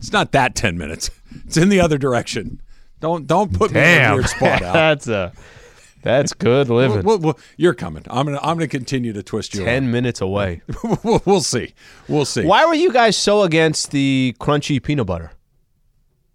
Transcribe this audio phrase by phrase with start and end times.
[0.00, 1.10] It's not that ten minutes.
[1.46, 2.60] It's in the other direction.
[3.00, 4.72] Don't don't put me in a weird spot out.
[4.72, 5.32] that's a
[6.02, 7.02] that's good living.
[7.02, 8.04] Well, well, you're coming.
[8.08, 9.64] I'm gonna I'm gonna continue to twist you.
[9.64, 10.62] Ten minutes away.
[11.04, 11.74] we'll, we'll see.
[12.08, 12.44] We'll see.
[12.44, 15.32] Why were you guys so against the crunchy peanut butter?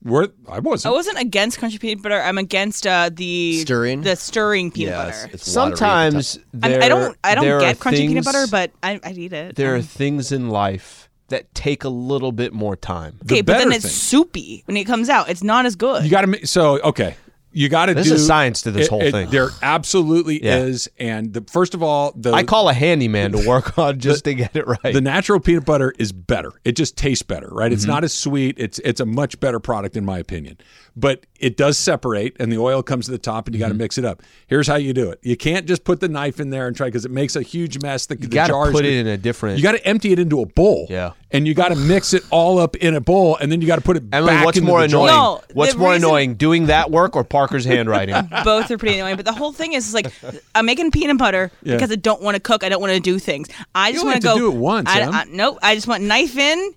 [0.03, 0.91] We're, I wasn't.
[0.91, 2.21] I wasn't against crunchy peanut butter.
[2.21, 4.01] I'm against uh, the Stirring?
[4.01, 5.29] the stirring peanut yeah, butter.
[5.33, 6.43] it's, it's watery at the Sometimes top.
[6.61, 9.33] I, there, I don't I don't are get crunchy peanut butter, but I I eat
[9.33, 9.55] it.
[9.55, 13.17] there are Um, things in life that take a little bit more time.
[13.23, 15.29] The okay, but then it's thing- soupy when it comes out.
[15.29, 16.03] It's not as good.
[16.03, 17.15] You got to so okay.
[17.57, 18.03] You got to do.
[18.03, 19.29] There's a science to this whole thing.
[19.29, 20.57] There absolutely Yeah.
[20.57, 24.25] is, and the, first of all, the I call a handyman to work on just
[24.25, 24.93] to get it right.
[24.93, 26.51] the natural peanut butter is better.
[26.65, 27.67] It just tastes better, right?
[27.67, 27.73] Mm-hmm.
[27.75, 28.55] It's not as sweet.
[28.59, 30.57] It's it's a much better product in my opinion.
[30.97, 33.73] But it does separate, and the oil comes to the top, and you got to
[33.73, 33.79] Mm-hmm.
[33.79, 34.21] mix it up.
[34.47, 36.87] Here's how you do it: you can't just put the knife in there and try
[36.87, 38.05] because it makes a huge mess.
[38.05, 39.55] The, you the got to jars put it in a different.
[39.57, 40.87] You got to empty it into a bowl.
[40.89, 41.11] Yeah.
[41.35, 43.75] And you got to mix it all up in a bowl, and then you got
[43.75, 45.07] to put it Emily, back what's into more the jar.
[45.07, 45.15] annoying?
[45.15, 48.15] No, what's more reason- annoying, doing that work or Parker's handwriting?
[48.43, 50.11] Both are pretty annoying, but the whole thing is, is like
[50.55, 51.75] I'm making peanut butter Yeah.
[51.75, 52.63] because I don't want to cook.
[52.63, 53.47] I don't want to do things.
[53.73, 54.35] I just want to go.
[54.37, 55.13] do it once, I, Em.
[55.13, 55.59] I, nope.
[55.61, 56.73] I just want knife in,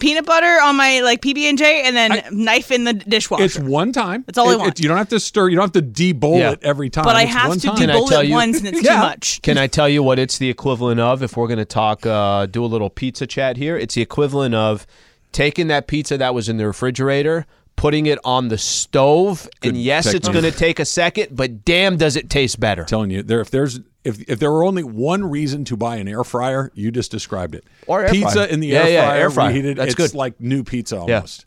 [0.00, 3.44] peanut butter on my like PB and J, and then knife in the dishwasher.
[3.44, 4.24] It's one time.
[4.26, 4.70] That's all I It- want.
[4.70, 5.48] it- you don't have to stir.
[5.48, 6.52] You don't have to de-bowl Yeah.
[6.52, 7.04] it every time.
[7.04, 7.76] but I It's have one to time.
[7.76, 8.96] Can I debowl it you- once, and it's Yeah.
[8.96, 9.42] too much.
[9.42, 12.46] Can I tell you what it's the equivalent of if we're going to talk, uh,
[12.46, 13.76] do a little pizza chat here?
[13.76, 14.86] It's the equivalent of
[15.32, 20.06] taking that pizza that was in the refrigerator, putting it on the stove, and yes,
[20.12, 22.84] it's going to take a second, but damn, does it taste better.
[22.84, 26.08] telling you there if there's if if there were only one reason to buy an
[26.08, 27.64] air fryer, you just described it.
[27.86, 28.46] Or air pizza fryer.
[28.46, 29.48] in the Yeah, air yeah, fryer, air fryer.
[29.48, 30.14] reheated, That's it's good.
[30.14, 31.46] like new pizza almost.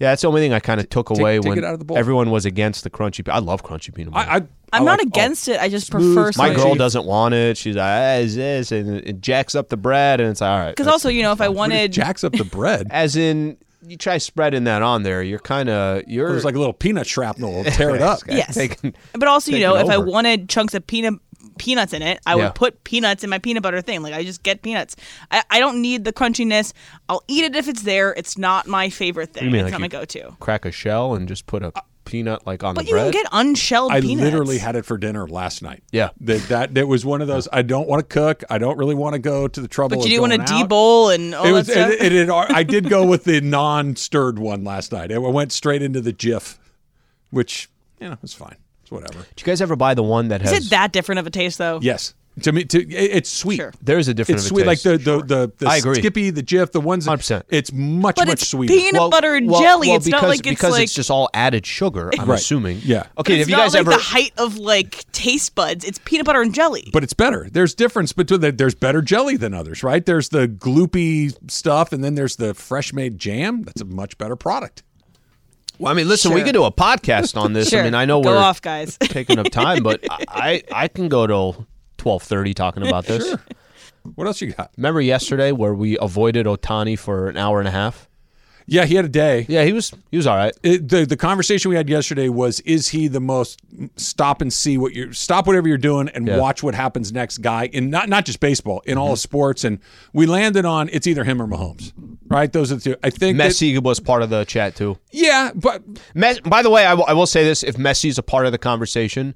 [0.00, 1.80] Yeah, that's the only thing I kind of took away take when it out of
[1.80, 1.98] the bowl.
[1.98, 3.24] everyone was against the crunchy.
[3.24, 4.30] pe- I love crunchy peanut butter.
[4.30, 5.60] I, I I'm I not like- against it.
[5.60, 6.56] I just smooth, prefer My crunchy.
[6.56, 7.56] girl doesn't want it.
[7.56, 8.70] She's like, ah, is this?
[8.70, 10.70] And it jacks up the bread, and it's all right.
[10.70, 12.86] Because also, you know, if I Oh, what wanted, jacks up the bread.
[12.90, 16.58] As in, you try spreading that on there, you're kind of you're There's like a
[16.58, 17.60] little peanut shrapnel.
[17.60, 18.20] It'll tear it up.
[18.28, 18.54] Yes.
[18.54, 21.14] taking- but also, you taking know, if I wanted chunks of peanut
[21.58, 22.44] peanuts in it, I Yeah.
[22.44, 24.02] would put peanuts in my peanut butter thing.
[24.02, 24.96] Like I just get peanuts.
[25.30, 26.72] I, I don't need the crunchiness.
[27.08, 28.12] I'll eat it if it's there.
[28.16, 29.44] It's not my favorite thing.
[29.44, 30.36] You mean it's like not my go-to.
[30.40, 31.72] crack a shell and just put a
[32.08, 33.00] peanut like on But the bread.
[33.00, 33.12] But you bread.
[33.12, 34.24] can get unshelled I peanuts.
[34.24, 35.82] literally had it for dinner last night.
[35.92, 36.10] Yeah.
[36.22, 37.46] that that, that was one of those.
[37.52, 38.42] I don't want to cook.
[38.50, 39.96] I don't really want to go to the trouble.
[39.98, 40.68] But of you do want to going out.
[40.70, 41.66] debowl and all It was.
[41.68, 41.90] that stuff.
[42.00, 45.12] It, it, it, I did go with the non-stirred one last night.
[45.12, 46.58] I went straight into the Jif,
[47.30, 47.68] which
[48.00, 48.56] you know it's fine.
[48.82, 49.18] It's whatever.
[49.20, 50.58] Do you guys ever buy the one that Is has?
[50.60, 51.78] Is it that different of a taste though?
[51.82, 53.56] Yes, to me, to it's sweet.
[53.56, 53.72] Sure.
[53.82, 54.40] There is a different.
[54.40, 55.04] It's of a sweet, like taste.
[55.04, 55.96] the the the, the I agree.
[55.96, 57.04] Skippy, the Jif, the ones.
[57.04, 57.42] that- 100%.
[57.48, 58.72] It's much But much it's sweeter.
[58.74, 59.88] peanut butter and well, jelly.
[59.88, 62.10] well, it's because, not like it's because like it's just all added sugar.
[62.18, 62.38] I'm Right.
[62.38, 62.80] assuming.
[62.84, 63.06] Yeah.
[63.18, 63.34] Okay.
[63.34, 63.90] it's Have you not guys like ever?
[63.92, 65.84] the height of like taste buds.
[65.84, 66.88] It's peanut butter and jelly.
[66.92, 67.48] but it's better.
[67.50, 70.04] There's difference between the, there's better jelly than others, right?
[70.04, 73.62] There's the gloopy stuff, and then there's the fresh made jam.
[73.62, 74.82] That's a much better product.
[75.78, 76.46] well, I mean, listen, we Sure.
[76.46, 77.68] could do a podcast on this.
[77.68, 77.80] sure.
[77.80, 78.96] I mean, I know Go we're off, guys.
[79.00, 81.66] taking up time, but I I can go till
[82.08, 83.36] twelve thirty talking about this.
[84.14, 84.70] What else you got?
[84.78, 88.08] Remember yesterday where we avoided Ohtani for an hour and a half?
[88.66, 89.44] Yeah, he had a day.
[89.48, 90.54] Yeah, he was he was all right.
[90.62, 93.60] It, the the conversation we had yesterday was: Is he the most
[93.96, 96.38] stop and see what you're stop whatever you're doing and Yeah.
[96.38, 99.16] watch what happens next guy in not not just baseball in all mm-hmm.
[99.16, 99.64] sports?
[99.64, 99.78] And
[100.14, 101.92] we landed on it's either him or Mahomes,
[102.28, 102.50] right?
[102.50, 102.96] Those are the two.
[103.02, 104.98] I think that- Messi was part of the chat too.
[105.12, 105.82] yeah, but
[106.14, 108.52] Mes- by the way, I will- I will say this: if Messi's a part of
[108.52, 109.34] the conversation,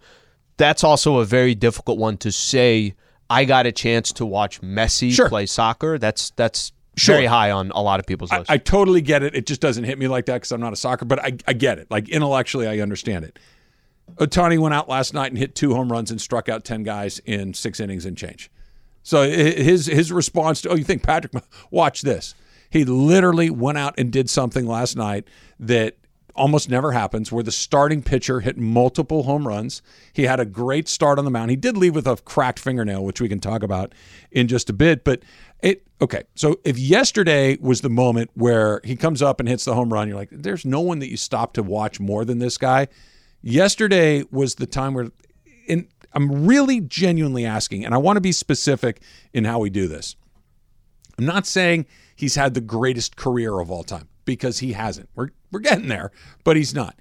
[0.56, 2.94] that's also a very difficult one to say.
[3.30, 5.28] I got a chance to watch Messi Sure.
[5.28, 5.98] play soccer.
[5.98, 7.14] That's that's Sure.
[7.14, 8.50] very high on a lot of people's I, lists.
[8.50, 9.34] I totally get it.
[9.34, 11.54] It just doesn't hit me like that because I'm not a soccer, but I, I
[11.54, 11.90] get it.
[11.90, 13.38] Like intellectually, I understand it.
[14.16, 17.18] Ohtani went out last night and hit two home runs and struck out ten guys
[17.20, 18.50] in six innings and change.
[19.02, 21.32] So his his response to oh, you think Patrick?
[21.70, 22.34] Watch this.
[22.68, 25.26] He literally went out and did something last night
[25.60, 25.96] that
[26.34, 29.82] almost never happens where the starting pitcher hit multiple home runs.
[30.12, 31.50] He had a great start on the mound.
[31.50, 33.94] He did leave with a cracked fingernail, which we can talk about
[34.30, 35.22] in just a bit, but
[35.60, 36.22] it okay.
[36.34, 40.08] So if yesterday was the moment where he comes up and hits the home run,
[40.08, 42.88] you're like there's no one that you stop to watch more than this guy.
[43.42, 45.10] Yesterday was the time where
[45.68, 49.00] and I'm really genuinely asking and I want to be specific
[49.32, 50.16] in how we do this.
[51.18, 51.86] I'm not saying
[52.16, 55.08] he's had the greatest career of all time because he hasn't.
[55.14, 56.10] We're we're getting there,
[56.44, 56.96] but he's not.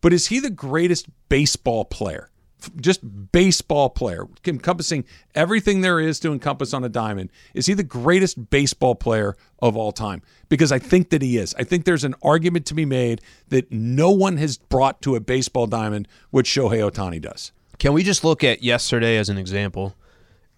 [0.00, 2.30] But is he the greatest baseball player?
[2.78, 7.30] Just baseball player, encompassing everything there is to encompass on a diamond.
[7.54, 10.20] Is he the greatest baseball player of all time?
[10.50, 11.54] Because I think that he is.
[11.58, 15.20] I think there's an argument to be made that no one has brought to a
[15.20, 17.52] baseball diamond what Shohei Ohtani does.
[17.78, 19.96] Can we just look at yesterday as an example?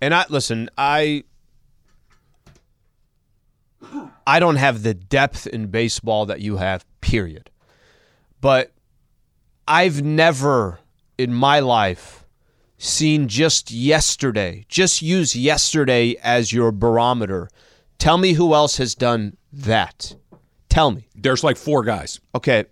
[0.01, 1.23] And I listen, I
[4.27, 7.51] I don't have the depth in baseball that you have, period.
[8.41, 8.73] But
[9.67, 10.81] I've never
[11.19, 12.25] in my life
[12.79, 17.49] seen just yesterday, just use yesterday as your barometer.
[17.99, 20.17] Tell me who else has done that.
[20.69, 21.07] Tell me.
[21.15, 22.21] There's like four guys.
[22.35, 22.65] Okay.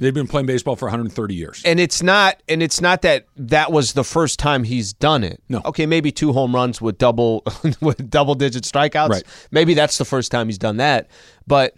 [0.00, 1.62] They've been playing baseball for 130 years.
[1.64, 5.42] And it's not and it's not that that was the first time he's done it.
[5.48, 5.62] No.
[5.64, 7.44] Okay, maybe two home runs with double
[7.80, 9.08] with double digit strikeouts.
[9.08, 9.24] Right.
[9.50, 11.08] Maybe that's the first time he's done that.
[11.46, 11.76] But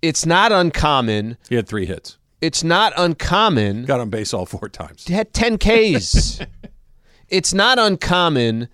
[0.00, 1.36] it's not uncommon.
[1.48, 2.16] He had three hits.
[2.40, 5.04] It's not uncommon Got on base all four times.
[5.06, 6.40] He had 10 Ks.
[7.28, 8.68] it's not uncommon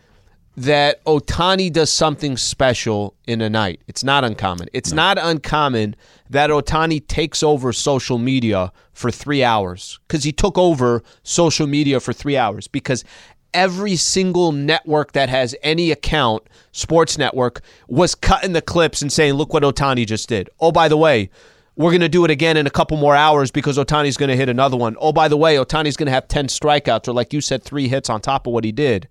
[0.56, 3.80] that Ohtani does something special in a night.
[3.88, 4.68] It's not uncommon.
[4.72, 5.96] It's not uncommon
[6.30, 11.98] that Ohtani takes over social media for three hours because he took over social media
[11.98, 13.04] for three hours because
[13.52, 19.34] every single network that has any account, sports network, was cutting the clips and saying,
[19.34, 20.50] look what Ohtani just did.
[20.60, 21.30] Oh, by the way,
[21.76, 24.36] we're going to do it again in a couple more hours because Ohtani's going to
[24.36, 24.96] hit another one.
[25.00, 27.88] Oh, by the way, Ohtani's going to have 10 strikeouts or, like you said, three
[27.88, 29.08] hits on top of what he did.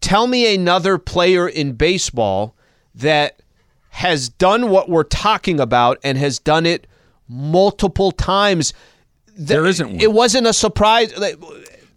[0.00, 2.54] Tell me another player in baseball
[2.94, 3.42] that
[3.90, 6.86] has done what we're talking about and has done it
[7.28, 8.72] multiple times.
[9.36, 10.00] Th- There isn't one.
[10.00, 11.12] It wasn't a surprise.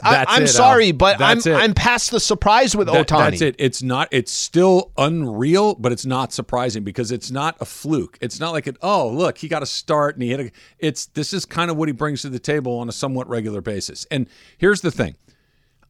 [0.02, 0.48] I, Al.
[0.48, 1.48] sorry, but I'm it.
[1.48, 3.32] I'm past the surprise with That- Ohtani.
[3.32, 3.56] That's it.
[3.60, 4.08] It's not.
[4.12, 8.18] It's still unreal, but it's not surprising because it's not a fluke.
[8.22, 8.78] It's not like it.
[8.82, 10.52] Oh, look, he got a start and he hit a.
[10.80, 13.60] It's this is kind of what he brings to the table on a somewhat regular
[13.60, 14.06] basis.
[14.10, 15.16] And here's the thing: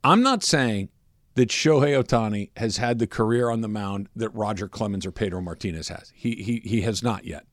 [0.03, 0.89] I'm not saying
[1.39, 5.41] that Shohei Ohtani has had the career on the mound that Roger Clemens or Pedro
[5.41, 6.12] Martinez has.
[6.15, 7.45] He he he has not yet.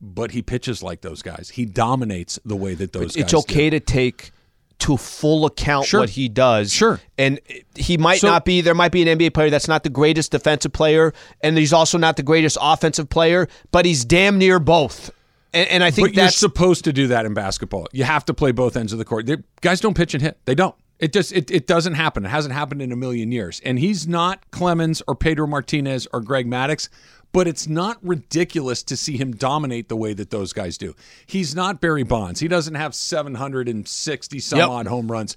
[0.00, 1.50] But he pitches like those guys.
[1.50, 3.22] He dominates the way that those guys.
[3.22, 3.38] it's do.
[3.38, 4.32] okay to take
[4.80, 6.00] to full account Sure.
[6.00, 6.72] what he does.
[6.72, 7.00] Sure.
[7.16, 7.40] And
[7.76, 10.32] he might So- not be there might be an NBA player that's not the greatest
[10.32, 11.12] defensive player
[11.42, 15.10] and he's also not the greatest offensive player, but he's damn near both.
[15.54, 17.86] And, and I think But you're that's supposed to do that in basketball.
[17.92, 19.24] You have to play both ends of the court.
[19.26, 20.38] They- guys don't pitch and hit.
[20.44, 20.74] They don't.
[20.98, 22.24] It just it, it doesn't happen.
[22.24, 23.60] It hasn't happened in a million years.
[23.64, 26.88] And he's not Clemens or Pedro Martinez or Greg Maddux,
[27.32, 30.94] but it's not ridiculous to see him dominate the way that those guys do.
[31.26, 32.38] He's not Barry Bonds.
[32.40, 34.68] He doesn't have 760 some Yep.
[34.68, 35.36] odd home runs,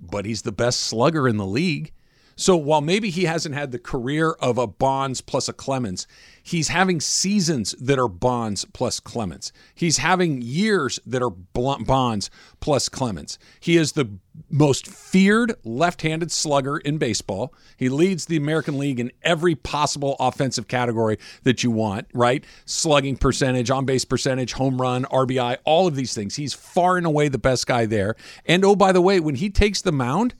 [0.00, 1.92] but he's the best slugger in the league.
[2.36, 6.06] So while maybe he hasn't had the career of a Bonds plus a Clemens,
[6.44, 9.52] he's having seasons that are Bonds plus Clemens.
[9.74, 12.30] He's having years that are Bonds
[12.60, 13.38] plus Clemens.
[13.58, 14.18] He is the
[14.50, 17.54] most feared left-handed slugger in baseball.
[17.76, 22.44] He leads the American League in every possible offensive category that you want, right?
[22.66, 26.36] Slugging percentage, on-base percentage, home run, RBI, all of these things.
[26.36, 28.16] He's far and away the best guy there.
[28.44, 30.34] And oh by the way, when he takes the mound,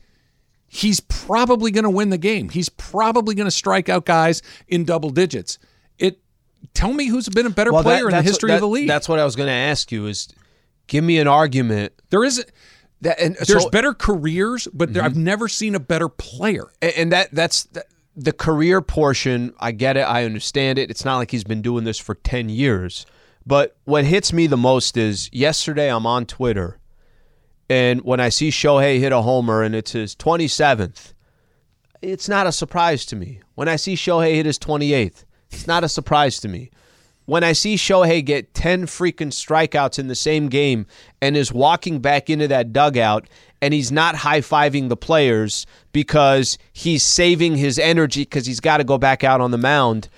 [0.68, 2.50] he's probably going to win the game.
[2.50, 5.58] He's probably going to strike out guys in double digits.
[6.72, 8.69] Tell me who's been a better Well, that- player in the history that- of the
[8.69, 8.88] league.
[8.88, 10.28] That's what I was going to ask you is
[10.87, 12.44] give me an argument there is
[13.00, 13.70] that and there's so, Mm-hmm.
[13.70, 16.66] better careers, but there, I've never seen a better player.
[16.81, 17.84] and- and that that's the,
[18.16, 21.82] the career portion i get it i understand it it's not like he's been doing
[21.82, 23.05] this for 10 years
[23.44, 26.78] but what hits me the most is yesterday i'm on twitter
[27.69, 31.12] and when i see shohei hit a homer and it's his 27th
[32.02, 35.84] it's not a surprise to me when i see shohei hit his 28th it's not
[35.84, 36.70] a surprise to me
[37.26, 40.86] when I see Shohei get 10 freaking strikeouts in the same game
[41.23, 43.28] and is walking back into that dugout
[43.62, 48.78] and he's not high fiving the players because he's saving his energy because he's got
[48.78, 50.08] to go back out on the mound,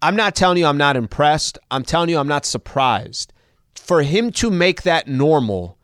[0.00, 1.58] I'm not telling you I'm not impressed.
[1.70, 3.32] I'm telling you I'm not surprised.
[3.74, 5.76] For him to make that normal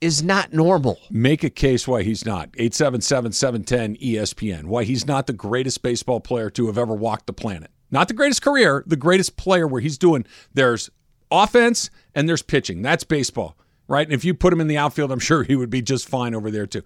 [0.00, 0.98] is not normal.
[1.10, 2.50] Make a case why he's not.
[2.52, 4.64] 877-710 ESPN.
[4.64, 7.70] Why he's not the greatest baseball player to have ever walked the planet.
[7.90, 10.90] Not the greatest career, the greatest player where he's doing there's
[11.30, 12.82] offense and there's pitching.
[12.82, 13.56] That's baseball,
[13.88, 14.06] right?
[14.06, 16.34] And if you put him in the outfield, I'm sure he would be just fine
[16.34, 16.82] over there too.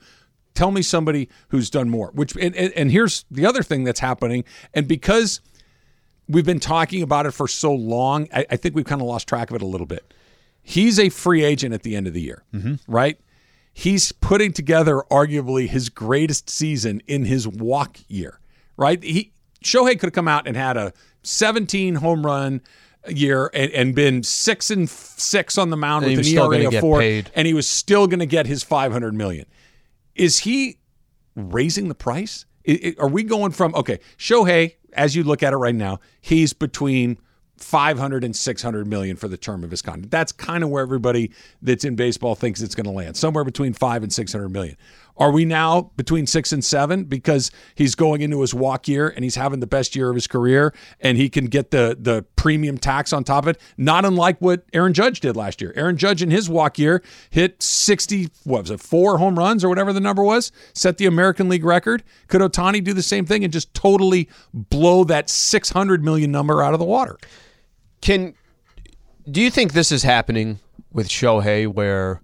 [0.54, 2.10] Tell me somebody who's done more.
[2.12, 4.44] Which and, and, and here's the other thing that's happening.
[4.74, 5.40] And because
[6.28, 9.28] we've been talking about it for so long, I, I think we've kind of lost
[9.28, 10.12] track of it a little bit.
[10.60, 12.74] He's a free agent at the end of the year, mm-hmm.
[12.86, 13.18] right?
[13.72, 18.40] He's putting together arguably his greatest season in his walk year,
[18.76, 19.02] right?
[19.02, 19.32] He
[19.64, 22.60] Shohei could have come out and had a 17 home run
[23.08, 26.74] year and, and been six and six on the mound And with an ERA of
[26.80, 27.30] four, paid.
[27.34, 29.46] and he was still going to get his 500 million.
[30.14, 30.78] Is he
[31.36, 32.44] raising the price?
[32.68, 36.00] I- I- are we going from okay, Shohei, as you look at it right now,
[36.20, 37.18] he's between
[37.56, 40.10] 500 and 600 million for the term of his contract.
[40.10, 43.72] That's kind of where everybody that's in baseball thinks it's going to land, somewhere between
[43.72, 44.76] 5 and 600 million.
[45.18, 49.24] Are we now between six and seven because he's going into his walk year and
[49.24, 52.78] he's having the best year of his career and he can get the the premium
[52.78, 53.60] tax on top of it?
[53.76, 55.72] Not unlike what Aaron Judge did last year.
[55.76, 59.68] Aaron Judge in his walk year hit 60, what was it, four home runs or
[59.68, 62.04] whatever the number was, set the American League record.
[62.28, 66.74] Could Ohtani do the same thing and just totally blow that 600 million number out
[66.74, 67.18] of the water?
[68.00, 68.34] Can
[69.30, 70.60] do you think this is happening
[70.92, 72.22] with Shohei where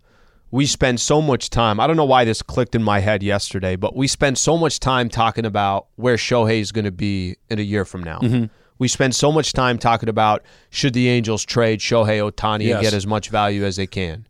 [0.54, 1.80] we spend so much time.
[1.80, 4.78] I don't know why this clicked in my head yesterday, but we spend so much
[4.78, 8.20] time talking about where Shohei is going to be in a year from now.
[8.20, 8.44] Mm-hmm.
[8.78, 12.74] We spend so much time talking about should the Angels trade Shohei Ohtani Yes.
[12.74, 14.28] and get as much value as they can.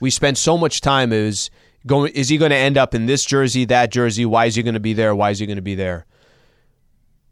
[0.00, 1.50] We spend so much time is
[1.86, 4.24] going is he going to end up in this jersey, that jersey?
[4.24, 5.14] Why is he going to be there?
[5.14, 6.06] Why is he going to be there?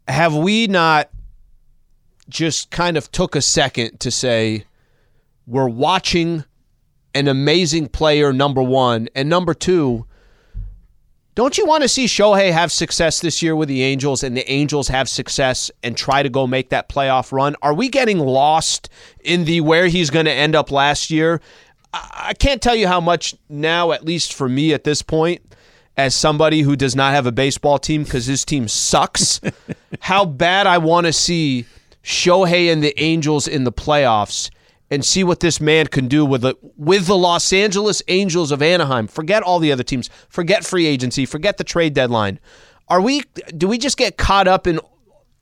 [0.07, 1.09] Have we not
[2.29, 4.65] just kind of took a second to say
[5.47, 6.43] we're watching
[7.13, 9.09] an amazing player, number one.
[9.15, 10.05] And number two,
[11.37, 14.49] don't you want to see Shohei have success this year with the Angels and the
[14.51, 17.55] Angels have success and try to go make that playoff run?
[17.61, 18.89] Are we getting lost
[19.23, 21.39] in the where he's going to end up last year?
[21.93, 25.41] I can't tell you how much now, at least for me at this point,
[25.95, 29.39] as somebody who does not have a baseball team because his team sucks,
[29.99, 31.65] how bad I want to see
[32.03, 34.49] Shohei and the Angels in the playoffs
[34.89, 38.61] and see what this man can do with the with the Los Angeles Angels of
[38.61, 39.07] Anaheim.
[39.07, 40.09] Forget all the other teams.
[40.29, 41.25] Forget free agency.
[41.25, 42.39] Forget the trade deadline.
[42.87, 43.23] Are we?
[43.55, 44.79] Do we just get caught up in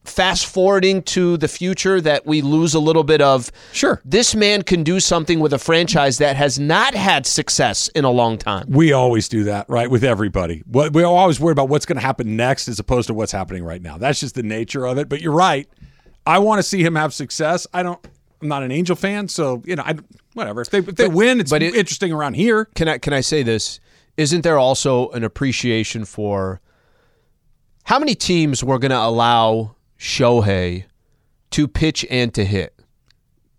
[0.04, 3.52] fast forwarding to the future that we lose a little bit of?
[3.72, 4.02] Sure.
[4.04, 8.12] This man can do something with a franchise that has not had success in a
[8.12, 8.66] long time.
[8.70, 9.90] We always do that, right?
[9.90, 10.64] With everybody.
[10.68, 13.82] We're always worried about what's going to happen next as opposed to what's happening right
[13.82, 13.98] now.
[13.98, 15.10] That's just the nature of it.
[15.10, 15.68] But you're right.
[16.25, 17.68] I want to see him have success.
[17.74, 18.04] I don't.
[18.42, 19.96] I'm not an Angel fan, so you know, I
[20.34, 20.62] whatever.
[20.62, 22.65] If they if they win, it's but it- interesting around here.
[22.75, 23.80] Can I can I say this?
[24.18, 26.62] Isn't there also an appreciation for
[27.84, 30.86] how many teams were going to allow Shohei
[31.51, 32.74] to pitch and to hit?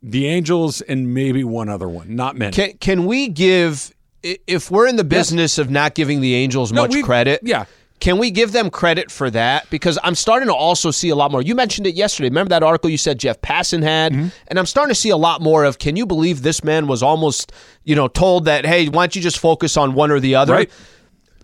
[0.03, 2.53] The Angels and maybe one other one, not many.
[2.53, 3.93] Can can we give
[4.23, 7.41] if we're in the business of not giving the Angels No, much credit?
[7.43, 7.65] yeah.
[7.99, 9.69] Can we give them credit for that?
[9.71, 11.41] Because I'm starting to also see a lot more.
[11.41, 12.29] You mentioned it yesterday.
[12.29, 14.13] Remember that article you said Jeff Passan had?
[14.13, 14.29] Mm-hmm.
[14.49, 17.03] And I'm starting to see a lot more of can you believe this man was
[17.03, 17.53] almost,
[17.85, 20.53] you know, told that, hey, why don't you just focus on one or the other?
[20.53, 20.71] Right.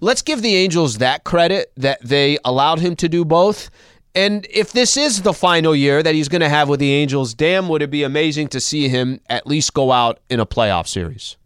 [0.00, 3.70] Let's give the Angels that credit that they allowed him to do both.
[4.14, 7.32] And if this is the final year that he's going to have with the Angels,
[7.32, 10.86] damn, would it be amazing to see him at least go out in a playoff
[10.86, 11.36] series?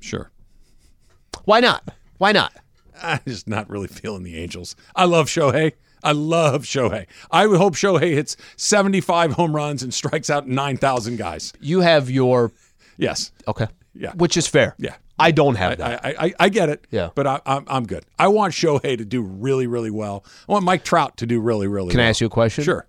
[0.00, 0.30] Sure.
[1.44, 1.86] Why not?
[2.16, 2.54] Why not?
[3.02, 4.76] I'm just not really feeling the Angels.
[4.94, 5.72] I love Shohei.
[6.02, 7.06] I love Shohei.
[7.30, 11.52] I would hope Shohei hits 75 home runs and strikes out 9,000 guys.
[11.60, 12.52] You have your
[12.96, 13.32] Yes.
[13.48, 14.12] okay, Yeah.
[14.12, 14.74] which is fair.
[14.78, 14.94] Yeah.
[15.20, 16.04] I don't have that.
[16.04, 16.86] I, I, I get it.
[16.92, 17.10] Yeah.
[17.16, 18.04] But I, I'm, I'm good.
[18.20, 20.24] I want Shohei to do really, really well.
[20.48, 22.06] I want Mike Trout to do really, really Can well.
[22.06, 22.62] I ask you a question?
[22.62, 22.86] Sure.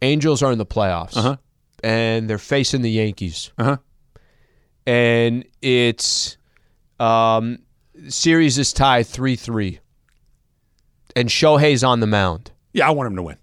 [0.00, 1.36] Angels are in the playoffs, Uh-huh.
[1.84, 3.76] and they're facing the Yankees, Uh huh.
[4.86, 6.38] and it's
[6.98, 7.58] um,
[8.08, 9.80] series is tied three three,
[11.16, 12.50] and Shohei's on the mound.
[12.72, 13.36] Yeah, I want him to win.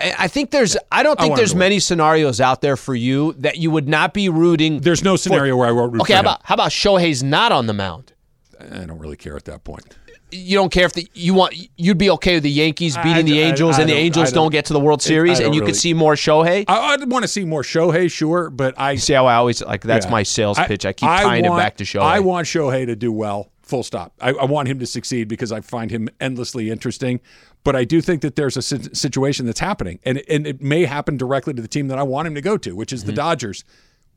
[0.00, 0.76] I I think there's.
[0.92, 4.14] I don't think him there's many scenarios out there for you that you would not
[4.14, 4.80] be rooting.
[4.80, 7.52] There's no scenario where I won't root okay, for how about how about Shohei's not
[7.52, 8.12] on the mound?
[8.60, 9.96] I don't really care at that point.
[10.32, 11.54] You don't care if the you want.
[11.76, 14.32] You'd be okay with the Yankees I- beating the I- Angels I and the Angels
[14.32, 16.64] don't, don't- get to the World Series, and you really- could see more Shohei.
[16.66, 19.82] I, I'd want to see more Shohei, sure, but I See how I always like
[19.82, 20.10] that's Yeah.
[20.12, 20.84] my sales pitch.
[20.84, 22.02] I keep tying want, it back to Shohei.
[22.02, 23.50] I want Shohei to do well.
[23.66, 24.14] Full stop.
[24.20, 27.20] I, I want him to succeed because I find him endlessly interesting.
[27.64, 31.16] But I do think that there's a situation that's happening, and and it may happen
[31.16, 33.16] directly to the team that I want him to go to, which is the Mm-hmm.
[33.16, 33.64] Dodgers.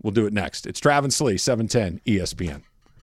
[0.03, 0.65] We'll do it next.
[0.67, 2.61] It's Travis Lee, seven ten ESPN.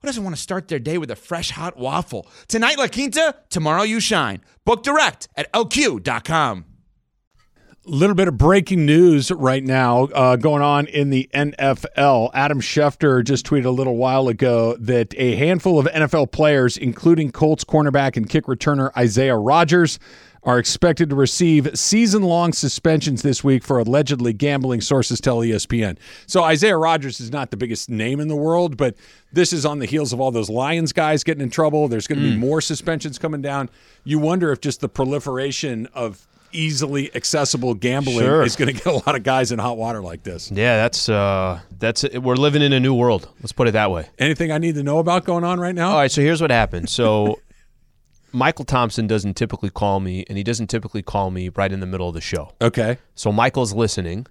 [0.00, 2.26] who doesn't want to start their day with a fresh hot waffle?
[2.48, 4.40] Tonight, La Quinta, tomorrow, you shine.
[4.64, 6.64] Book direct at lq.com.
[7.84, 12.30] little bit of breaking news right now uh, going on in the NFL.
[12.34, 17.30] Adam Schefter just tweeted a little while ago that a handful of NFL players, including
[17.30, 19.98] Colts cornerback and kick returner Isaiah Rodgers,
[20.46, 25.98] are expected to receive season long suspensions this week for allegedly gambling, sources tell ESPN.
[26.26, 28.94] So Isaiah Rodgers is not the biggest name in the world, but
[29.32, 31.88] this is on the heels of all those Lions guys getting in trouble.
[31.88, 33.68] There's going to be more suspensions coming down.
[34.04, 38.42] You wonder if just the proliferation of easily accessible gambling Sure.
[38.44, 40.50] is going to get a lot of guys in hot water like this.
[40.50, 43.28] Yeah, that's uh, that's we're living in a new world.
[43.40, 44.08] Let's put it that way.
[44.18, 45.90] Anything I need to know about going on right now?
[45.90, 46.88] All right, so here's what happened.
[46.88, 47.40] So
[48.36, 51.86] Mychal Thompson doesn't typically call me, and he doesn't typically call me right in the
[51.86, 52.52] middle of the show.
[52.60, 52.98] Okay.
[53.14, 54.26] So Michael's listening,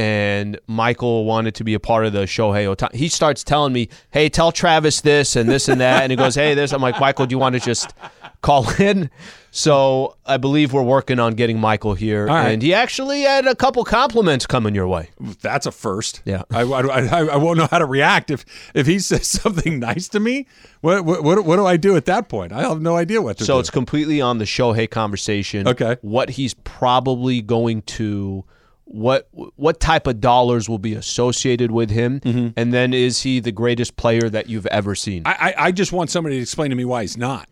[0.00, 2.94] and Michael wanted to be a part of the Shohei Ohtani.
[2.94, 6.34] He starts telling me, "Hey, tell Travis this and this and that," and he goes,
[6.34, 7.92] "Hey, this." I'm like, "Michael, do you want to just
[8.40, 9.10] call in?"
[9.50, 12.48] So I believe we're working on getting Michael here, right.
[12.48, 15.10] and he actually had a couple compliments coming your way.
[15.42, 16.22] That's a first.
[16.24, 16.44] Yeah.
[16.50, 20.08] I, I, I, I won't know how to react if if he says something nice
[20.08, 20.46] to me.
[20.80, 22.52] What what what, what do I do at that point?
[22.52, 23.56] I have no idea what to So do.
[23.56, 25.68] So it's completely on the Shohei conversation.
[25.68, 25.98] Okay.
[26.00, 28.46] What he's probably going to
[28.92, 32.20] what what type of dollars will be associated with him
[32.56, 35.22] and then is he the greatest player that you've ever seen?
[35.22, 35.44] Mm-hmm.
[35.44, 37.48] I, I I just want somebody to explain to me why he's not.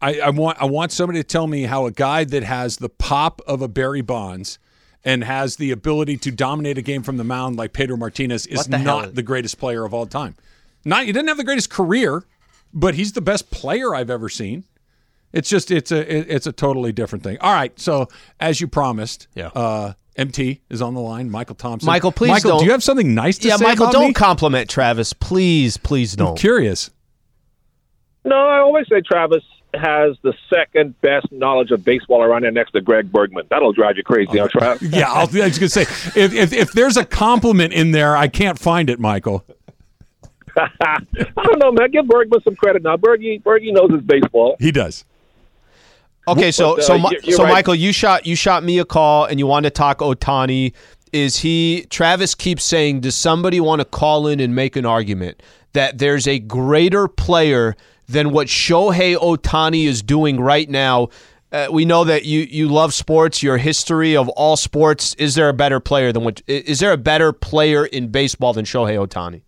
[0.00, 2.88] I, I want I want somebody to tell me how a guy that has the
[2.88, 4.58] pop of a Barry Bonds
[5.04, 8.66] and has the ability to dominate a game from the mound like Pedro Martinez is
[8.66, 10.34] the not is- the greatest player of all time.
[10.84, 12.24] Not he didn't have the greatest career,
[12.74, 14.64] but he's the best player I've ever seen.
[15.32, 17.38] It's just it's a it- it's a totally different thing.
[17.40, 18.08] All right, so
[18.40, 19.46] as you promised, Yeah.
[19.54, 21.30] uh, MT is on the line.
[21.30, 21.86] Mychal Thompson.
[21.86, 24.08] Michael, please Michael, don't- do you have something nice to yeah, say Michael, about don't
[24.08, 24.12] me?
[24.14, 26.28] compliment Travis, please, please don't.
[26.28, 26.38] I'm don't.
[26.38, 26.90] curious.
[28.24, 29.42] No, I always say Travis
[29.74, 33.46] has the second best knowledge of baseball around there next to Greg Bergman.
[33.48, 34.78] That'll drive you crazy, huh, Trav?
[34.94, 38.28] Yeah, I'll, I was gonna say if, if if there's a compliment in there, I
[38.28, 39.44] can't find it, Michael.
[40.56, 40.98] I
[41.42, 41.90] don't know, man.
[41.90, 42.96] Give Bergman some credit now.
[42.96, 44.56] Bergie, Bergie knows his baseball.
[44.60, 45.04] He does.
[46.28, 47.52] Okay, so But, uh, so you're- you're so right.
[47.52, 50.72] Michael, you shot you shot me a call and you wanted to talk Ohtani.
[51.12, 55.42] Is he Travis keeps saying, does somebody want to call in and make an argument
[55.74, 57.74] that there's a greater player
[58.08, 61.08] than what Shohei Ohtani is doing right now?
[61.50, 63.42] Uh, we know that you you love sports.
[63.42, 65.14] Your history of all sports.
[65.18, 66.40] Is there a better player than what?
[66.46, 69.42] Is there a better player in baseball than Shohei Ohtani?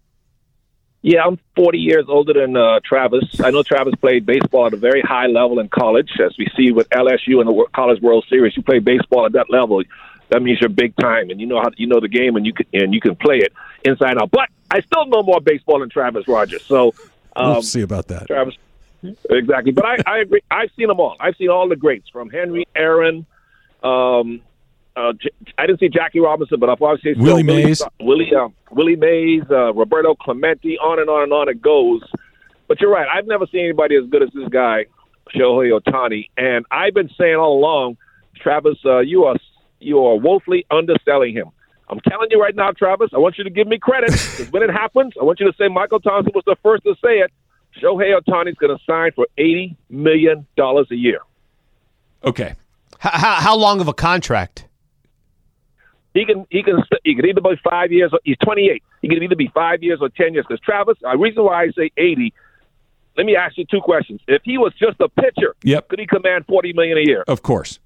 [1.06, 3.38] Yeah, I'm 40 years older than uh, Travis.
[3.38, 6.72] I know Travis played baseball at a very high level in college, as we see
[6.72, 8.56] with LSU in the College World Series.
[8.56, 9.82] You play baseball at that level,
[10.30, 12.54] that means you're big time, and you know how you know the game, and you
[12.54, 13.52] can and you can play it
[13.84, 14.30] inside out.
[14.30, 16.64] But I still know more baseball than Travis Rodgers.
[16.64, 16.94] So,
[17.36, 18.26] um, We'll see about that.
[18.26, 18.56] Travis.
[19.28, 20.40] Exactly, but I, I agree.
[20.50, 21.16] I've seen them all.
[21.20, 23.26] I've seen all the greats from Henry Aaron.
[23.82, 24.40] Um,
[24.96, 25.12] uh,
[25.58, 27.82] I didn't see Jackie Robinson, but I've obviously seen Willie Mays.
[28.00, 32.02] Willie uh, Willie Mays, uh, Roberto Clemente, on and on and on it goes.
[32.68, 33.06] But you're right.
[33.12, 34.86] I've never seen anybody as good as this guy,
[35.34, 36.28] Shohei Ohtani.
[36.36, 37.96] And I've been saying all along,
[38.36, 39.36] Travis, uh, you are
[39.80, 41.48] you are woefully underselling him.
[41.88, 43.10] I'm telling you right now, Travis.
[43.12, 45.56] I want you to give me credit 'cause when it happens, I want you to
[45.58, 47.30] say Mychal Thompson was the first to say it.
[47.82, 51.18] Shohei Ohtani's going to sign for eighty million dollars a year.
[52.22, 52.54] Okay.
[53.00, 54.66] How, how long of a contract?
[56.14, 58.12] He can he can he can either be five years.
[58.12, 58.82] Or, he's 28.
[59.02, 60.46] He can either be five years or 10 years.
[60.48, 62.32] Because Travis, the reason why I say 80.
[63.16, 64.20] Let me ask you two questions.
[64.26, 65.88] If he was just a pitcher, Yep.
[65.88, 67.22] could he command 40 million a year?
[67.28, 67.78] Of course.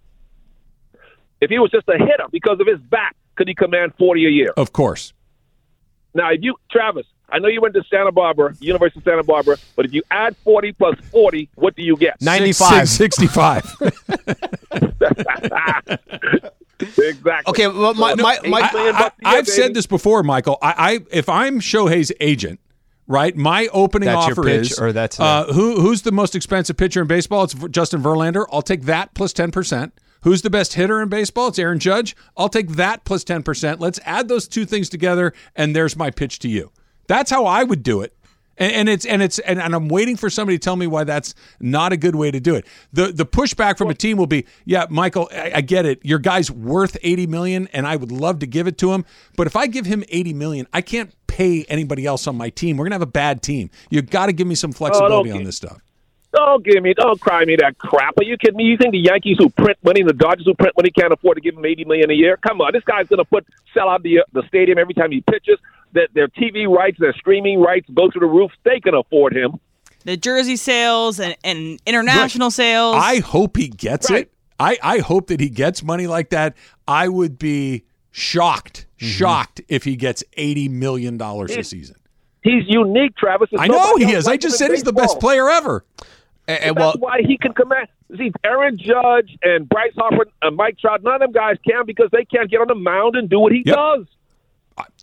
[1.40, 4.30] If he was just a hitter because of his back, could he command 40 a
[4.30, 4.52] year?
[4.56, 5.12] Of course.
[6.14, 9.56] Now, if you Travis, I know you went to Santa Barbara, University of Santa Barbara,
[9.76, 12.20] but if you add 40 plus 40, what do you get?
[12.22, 12.88] 95.
[12.88, 13.76] Six- 65.
[16.80, 17.50] exactly.
[17.50, 20.58] Okay, well, my, my, my, million I, bucks a year, have said this before, Michael.
[20.62, 22.60] I, I if I'm Shohei's agent,
[23.06, 23.36] right?
[23.36, 26.76] My opening That's your offer pitch, is or that's uh, who who's the most expensive
[26.76, 27.44] pitcher in baseball?
[27.44, 28.46] It's Justin Verlander.
[28.52, 29.92] I'll take that plus ten percent.
[30.22, 31.48] Who's the best hitter in baseball?
[31.48, 32.16] It's Aaron Judge.
[32.36, 33.80] I'll take that plus ten percent.
[33.80, 36.72] Let's add those two things together, and there's my pitch to you.
[37.06, 38.14] That's how I would do it.
[38.58, 41.04] And, and it's and it's and, and I'm waiting for somebody to tell me why
[41.04, 42.66] that's not a good way to do it.
[42.92, 46.04] The the pushback from a team will be, yeah, Michael, I, I get it.
[46.04, 49.04] Your guy's worth 80 million, and I would love to give it to him.
[49.36, 52.76] But if I give him 80 million, I can't pay anybody else on my team.
[52.76, 53.70] We're gonna have a bad team.
[53.90, 55.38] You got to give me some oh, flexibility okay.
[55.38, 55.80] on this stuff.
[56.32, 58.18] Don't give me, don't cry me that crap.
[58.18, 58.64] Are you kidding me?
[58.64, 61.36] You think the Yankees who print money, and the Dodgers who print money, can't afford
[61.36, 62.36] to give him eighty million a year?
[62.36, 65.10] Come on, this guy's going to put sell out the uh, the stadium every time
[65.10, 65.58] he pitches.
[65.94, 68.50] That their TV rights, their streaming rights go through the roof.
[68.64, 69.58] They can afford him.
[70.04, 72.96] The jersey sales and, and international sales.
[72.98, 74.22] I hope he gets Right.
[74.22, 74.32] it.
[74.60, 76.56] I, I hope that he gets money like that.
[76.86, 79.06] I would be shocked, Mm-hmm.
[79.06, 81.94] shocked if he gets $80 million a season.
[82.42, 83.48] He's unique, Travis.
[83.52, 84.26] There's I know he is.
[84.26, 85.84] I just him in said he's the best player ever.
[86.48, 87.86] And, and That's well, why he can command.
[88.16, 92.08] See, Aaron Judge and Bryce Harper and Mike Trout, none of them guys can because
[92.10, 93.76] they can't get on the mound and do what he Yep.
[93.76, 94.06] does.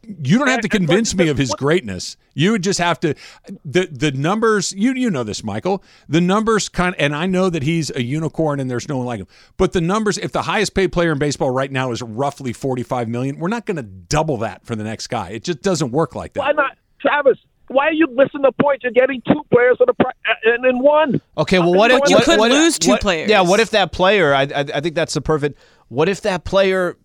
[0.07, 2.15] You don't have to And- and convince me of his greatness.
[2.35, 3.15] You would just have to
[3.63, 4.71] the the numbers.
[4.73, 5.83] You you know this, Michael.
[6.07, 9.19] The numbers kind and I know that he's a unicorn and there's no one like
[9.19, 9.27] him.
[9.57, 12.83] But the numbers, if the highest paid player in baseball right now is roughly forty
[12.83, 15.29] five million, we're not going to double that for the next guy.
[15.29, 16.41] It just doesn't work like that.
[16.41, 17.38] Why not, Travis?
[17.67, 18.83] Why are you missing the point?
[18.83, 21.19] You're getting two players for the pri- uh, and then one.
[21.35, 23.27] Okay, well, what if You what, could what- lose two what- players.
[23.27, 24.35] Yeah, what if that player?
[24.35, 25.57] I, I I think that's the perfect.
[25.88, 26.95] What if that player,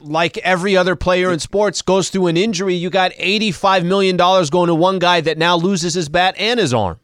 [0.00, 2.74] like every other player in sports, goes through an injury?
[2.74, 6.34] You got eighty five million dollars going to one guy that now loses his bat
[6.38, 6.98] and his arm.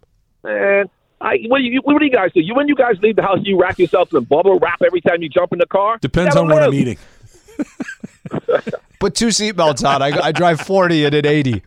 [0.45, 0.89] Man,
[1.21, 2.41] I, what, do you, what do you guys do?
[2.41, 5.23] You when you guys leave the house, you wrap yourself in bubble wrap every time
[5.23, 5.99] you jump in the car.
[5.99, 6.99] Depends on gotta what I'm eating.
[9.01, 10.03] Put two seatbelts on.
[10.03, 11.63] I, I drive forty and at eighty.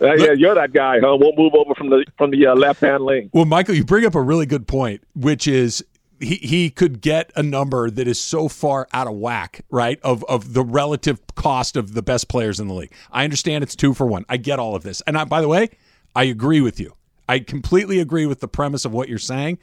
[0.00, 1.16] Uh, yeah, you're that guy, huh?
[1.16, 3.30] Won't move over from the from the uh, left hand lane.
[3.32, 5.84] Well, Michael, you bring up a really good point, which is
[6.22, 9.98] he, he could get a number that is so far out of whack, right?
[10.02, 12.92] Of of the relative cost of the best players in the league.
[13.10, 14.24] I understand it's two for one.
[14.28, 15.02] I get all of this.
[15.06, 15.70] And I, by the way,
[16.14, 16.94] I agree with you.
[17.28, 19.58] I completely agree with the premise of what you're saying.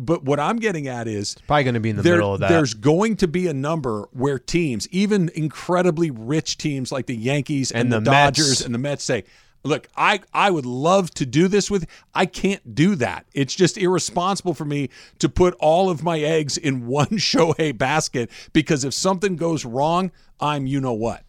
[0.00, 2.40] But what I'm getting at is Probably going to be in the there- middle of
[2.40, 2.50] that.
[2.50, 7.72] There's going to be a number where teams, even incredibly rich teams like the Yankees
[7.72, 8.04] and, And the, the.
[8.12, 9.24] Dodgers and the Mets say,
[9.64, 11.86] "Look, I I would love to do this with.
[12.14, 13.26] I can't do that.
[13.34, 18.30] It's just irresponsible for me to put all of my eggs in one Shohei basket
[18.52, 21.22] because if something goes wrong, I'm you know what."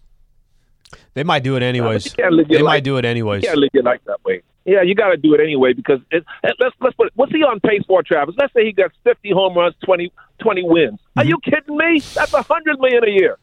[1.13, 2.06] They might do it anyways.
[2.06, 3.44] you can't live your They might do it anyways.
[3.44, 4.42] You can't live your life that way.
[4.65, 7.32] Yeah, you got to do it anyway because it, it- let's let's put it, what's
[7.32, 8.36] he on pace for, Travis?
[8.38, 11.00] Let's say he got 50 home runs, 20, 20 wins.
[11.15, 11.30] Are Mm-hmm.
[11.30, 12.00] you kidding me?
[12.13, 13.38] That's a hundred million a year.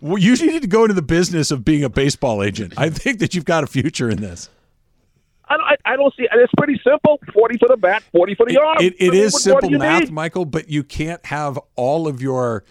[0.00, 2.74] Well, you need to go into the business of being a baseball agent.
[2.76, 4.50] I think that you've got a future in this.
[5.48, 6.26] I don't, I, don't see.
[6.30, 8.78] And it's pretty simple: 40 for the bat, 40 for the arm.
[8.80, 10.12] It, it is simple math, need?
[10.12, 12.64] Michael, but you can't have all of your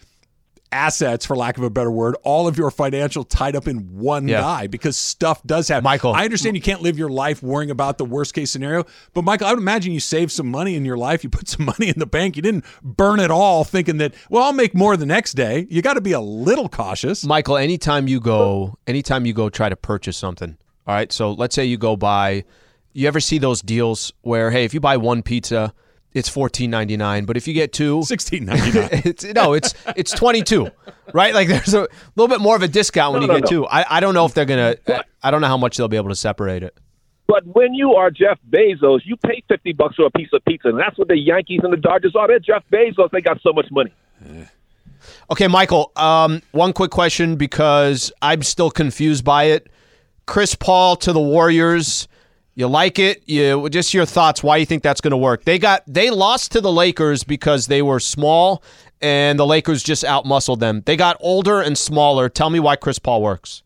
[0.73, 4.27] assets, for lack of a better word, all of your financial tied up in one
[4.27, 4.41] Yeah.
[4.41, 5.83] guy because stuff does happen.
[5.83, 6.13] Michael.
[6.13, 9.47] I understand you can't live your life worrying about the worst case scenario, but Michael,
[9.47, 11.23] I would imagine you saved some money in your life.
[11.23, 12.35] You put some money in the bank.
[12.35, 15.67] You didn't burn it all thinking that, well, I'll make more the next day.
[15.69, 17.23] You got to be a little cautious.
[17.25, 20.57] Michael, anytime you go, anytime you go try to purchase something,
[20.87, 21.11] all right.
[21.11, 22.43] So let's say you go buy.
[22.93, 25.73] You ever see those deals where, hey, if you buy one pizza,
[26.13, 28.89] it's fourteen ninety nine, but if you get two, Sixteen ninety nine.
[29.05, 30.69] it's no, it's it's twenty two,
[31.13, 31.33] right?
[31.33, 33.61] Like there's a little bit more of a discount when No, you no, get no.
[33.61, 33.67] two.
[33.67, 34.75] I, I don't know if they're gonna.
[35.21, 36.77] I don't know how much they'll be able to separate it.
[37.25, 40.67] But when you are Jeff Bezos, you pay 50 bucks for a piece of pizza,
[40.67, 42.27] and that's what the Yankees and the Dodgers are.
[42.27, 43.09] They're Jeff Bezos.
[43.11, 43.91] They got so much money.
[45.29, 45.91] Okay, Michael.
[45.97, 49.67] Um, one quick question because I'm still confused by it.
[50.27, 52.07] Chris Paul to the Warriors.
[52.55, 53.23] You like it?
[53.25, 54.43] You just your thoughts.
[54.43, 55.43] Why you think that's going to work?
[55.43, 58.63] They got they lost to the Lakers because they were small,
[59.01, 60.83] and the Lakers just outmuscled them.
[60.85, 62.29] They got older and smaller.
[62.29, 63.63] Tell me why Chris Paul works.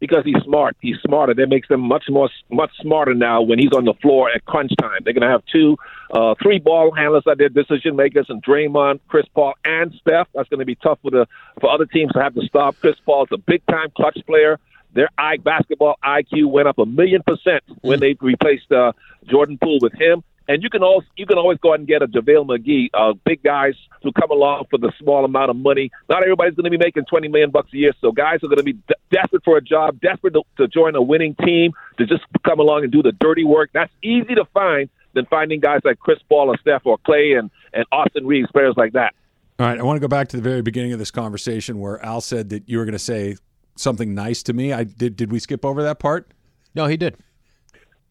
[0.00, 0.76] because he's smart.
[0.80, 1.32] He's smarter.
[1.32, 4.72] That makes them much more much smarter now when he's on the floor at crunch
[4.80, 5.00] time.
[5.04, 5.76] They're going to have two,
[6.12, 10.28] uh, three ball handlers that they're decision makers, and Draymond, Chris Paul, and Steph.
[10.34, 11.26] That's going to be tough for the
[11.60, 12.74] for other teams to have to stop.
[12.80, 14.58] Chris Paul's a big time clutch player.
[14.94, 18.92] Their I basketball IQ went up a million percent when they replaced uh,
[19.26, 20.22] Jordan Poole with him.
[20.48, 23.14] And you can also you can always go out and get a JaVale McGee, uh,
[23.24, 25.90] big guys who come along for the small amount of money.
[26.08, 28.58] Not everybody's going to be making twenty million bucks a year, so guys are going
[28.58, 32.06] to be de- desperate for a job, desperate to, to join a winning team, to
[32.06, 33.70] just come along and do the dirty work.
[33.72, 37.50] That's easy to find than finding guys like Chris Paul or Steph or Clay and
[37.72, 39.14] and Austin Reaves, players like that.
[39.58, 42.04] All right, I want to go back to the very beginning of this conversation where
[42.04, 43.36] Al said that you were going to say
[43.76, 44.72] something nice to me.
[44.72, 45.16] I did.
[45.16, 46.30] Did we skip over that part?
[46.74, 47.16] No, he did.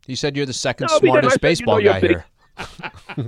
[0.08, 2.10] He said you're the second No, smartest said, baseball you're guy big.
[2.12, 2.26] here.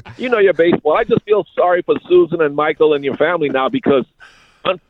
[0.17, 0.97] you know your baseball.
[0.97, 4.05] I just feel sorry for Susan and Michael and your family now because,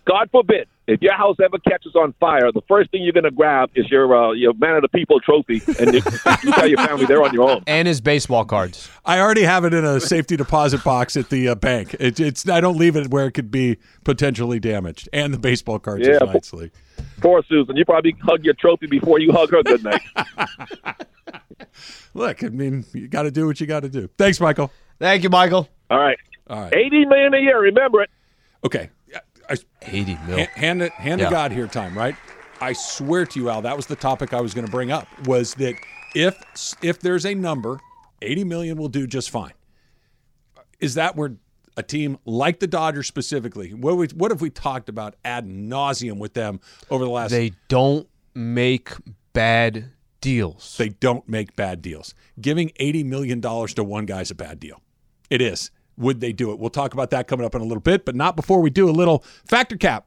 [0.06, 3.32] God forbid, if your house ever catches on fire, the first thing you're going to
[3.32, 6.02] grab is your uh, your man of the people trophy, and you,
[6.44, 7.64] you tell your family they're on your own.
[7.68, 8.90] And his baseball cards.
[9.06, 11.96] I already have it in a safety deposit box at the uh, bank.
[12.00, 15.80] It, it's I don't leave it where it could be potentially damaged, and the baseball
[15.80, 16.72] cards Yeah, is but- nicely.
[17.22, 20.02] Poor Susan, you probably hug your trophy before you hug her good night.
[22.14, 24.10] Look, I mean, you got to do what you got to do.
[24.18, 24.72] Thanks, Michael.
[25.00, 25.70] Thank you, Michael.
[25.90, 26.18] All right,
[26.50, 26.74] All right.
[26.74, 27.60] eighty million a year.
[27.60, 28.10] Remember it.
[28.64, 28.90] Okay.
[29.50, 30.38] I, Eighty mil.
[30.38, 31.28] hand, hand it, hand Yeah.
[31.28, 31.98] to God here, time.
[31.98, 32.16] Right.
[32.62, 35.06] I swear to you, Al, that was the topic I was going to bring up.
[35.28, 35.76] Was that
[36.16, 36.36] if
[36.82, 37.80] if there's a number,
[38.22, 39.52] eighty million will do just fine.
[40.80, 41.34] Is that where
[41.78, 43.74] a team like the Dodgers specifically.
[43.74, 46.60] What we, what have we talked about ad nauseum with them
[46.90, 47.32] over the last?
[47.32, 48.92] They don't make
[49.34, 50.76] bad deals.
[50.78, 52.14] they don't make bad deals.
[52.40, 54.80] Giving eighty million dollars to one guy is a bad deal.
[55.30, 55.72] It is.
[55.98, 56.60] Would they do it?
[56.60, 58.90] We'll talk about that coming up in a little bit, but not before we do
[58.90, 60.06] a little Fact or Cap.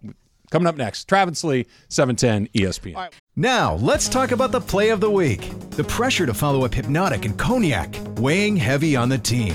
[0.51, 3.11] Coming up next, Travis Lee, seven ten E ESPN.
[3.35, 5.51] Now, let's talk about the play of the week.
[5.71, 9.55] The pressure to follow up Hypnotic and Cognac, weighing heavy on the team.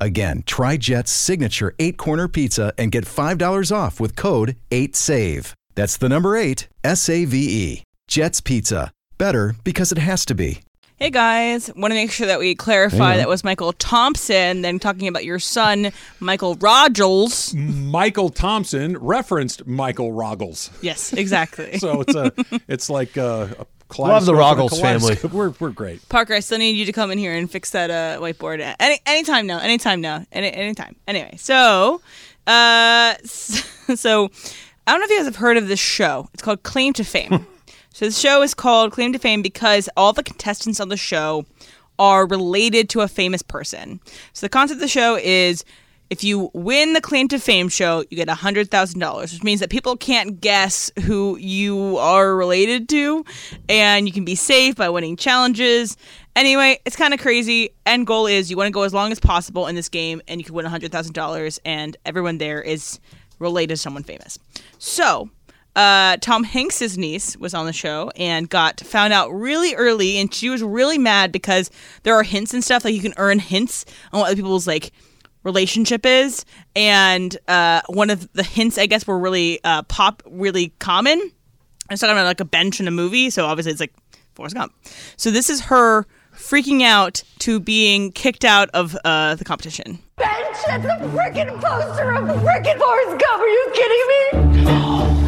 [0.00, 5.52] Again, try Jet's signature eight corner pizza and get $5 off with code 8SAVE.
[5.74, 7.82] That's the number eight, S A V E.
[8.08, 8.90] Jet's Pizza.
[9.16, 10.60] Better because it has to be.
[10.96, 14.62] Hey guys, want to make sure that we clarify that was Mychal Thompson.
[14.62, 17.52] Then talking about your son, Michael Rogers.
[17.54, 20.70] Mychal Thompson referenced Michael Roggles.
[20.82, 21.78] Yes, exactly.
[21.78, 22.32] So it's a
[22.68, 25.16] it's like a, a Love the kaleidoscope Roggles family.
[25.32, 26.06] We're we're great.
[26.08, 28.74] Parker, I still need you to come in here and fix that uh, whiteboard.
[28.78, 29.58] Any anytime now.
[29.60, 30.26] Anytime now.
[30.30, 30.96] Any anytime.
[31.06, 32.00] Anyway, so
[32.46, 34.30] uh, so
[34.86, 36.28] I don't know if you guys have heard of this show.
[36.34, 37.46] It's called Claim to Fame.
[37.92, 41.46] so the show is called Claim to Fame because all the contestants on the show
[41.98, 44.00] are related to a famous person.
[44.32, 45.64] So the concept of the show is
[46.10, 49.96] if you win the claim to fame show, you get $100,000, which means that people
[49.96, 53.24] can't guess who you are related to,
[53.68, 55.96] and you can be safe by winning challenges.
[56.34, 57.70] Anyway, it's kind of crazy.
[57.84, 60.40] End goal is you want to go as long as possible in this game, and
[60.40, 63.00] you can win $100,000, and everyone there is
[63.38, 64.38] related to someone famous.
[64.78, 65.28] So,
[65.76, 70.32] uh, Tom Hanks's niece was on the show and got found out really early, and
[70.32, 71.70] she was really mad because
[72.02, 74.90] there are hints and stuff like you can earn hints on what other people's like
[75.44, 80.72] relationship is, and uh, one of the hints I guess were really uh, pop, really
[80.78, 81.20] common.
[81.90, 83.94] I was talking about like a bench in a movie, so obviously it's like
[84.34, 84.72] Forrest Gump.
[85.16, 89.98] So this is her freaking out to being kicked out of uh, the competition.
[90.16, 93.40] Bench, that's a freaking poster of freaking Forrest Gump.
[93.40, 95.24] Are you kidding me?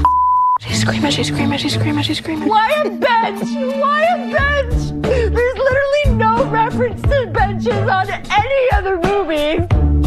[0.61, 2.49] She's screaming, she's screaming, she's screaming, she's screaming.
[2.49, 3.41] Why a bench?
[3.81, 5.03] Why a bench?
[5.03, 9.65] There's literally no reference to benches on any other movie.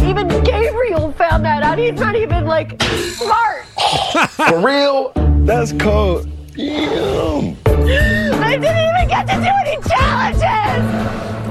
[0.08, 1.80] Even Gabriel found that out.
[1.80, 3.66] He's not even like smart.
[4.30, 5.12] For real?
[5.46, 6.30] That's cold.
[6.56, 7.58] Damn.
[7.66, 11.43] I didn't even get to do any challenges.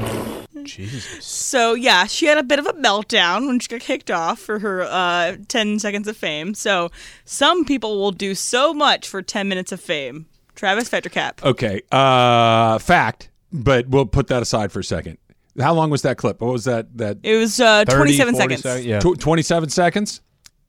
[1.21, 4.59] So yeah, she had a bit of a meltdown when she got kicked off for
[4.59, 6.55] her uh, 10 seconds of fame.
[6.55, 6.91] So
[7.25, 10.27] some people will do so much for 10 minutes of fame.
[10.55, 11.43] Travis Fact or Cap.
[11.45, 11.81] Okay.
[11.91, 15.19] Uh, fact, but we'll put that aside for a second.
[15.61, 16.41] How long was that clip?
[16.41, 16.97] What was that?
[16.97, 18.63] That It was uh, 30, 27 40 seconds.
[18.63, 19.01] sec- yeah.
[19.01, 20.21] Tw- 27 seconds?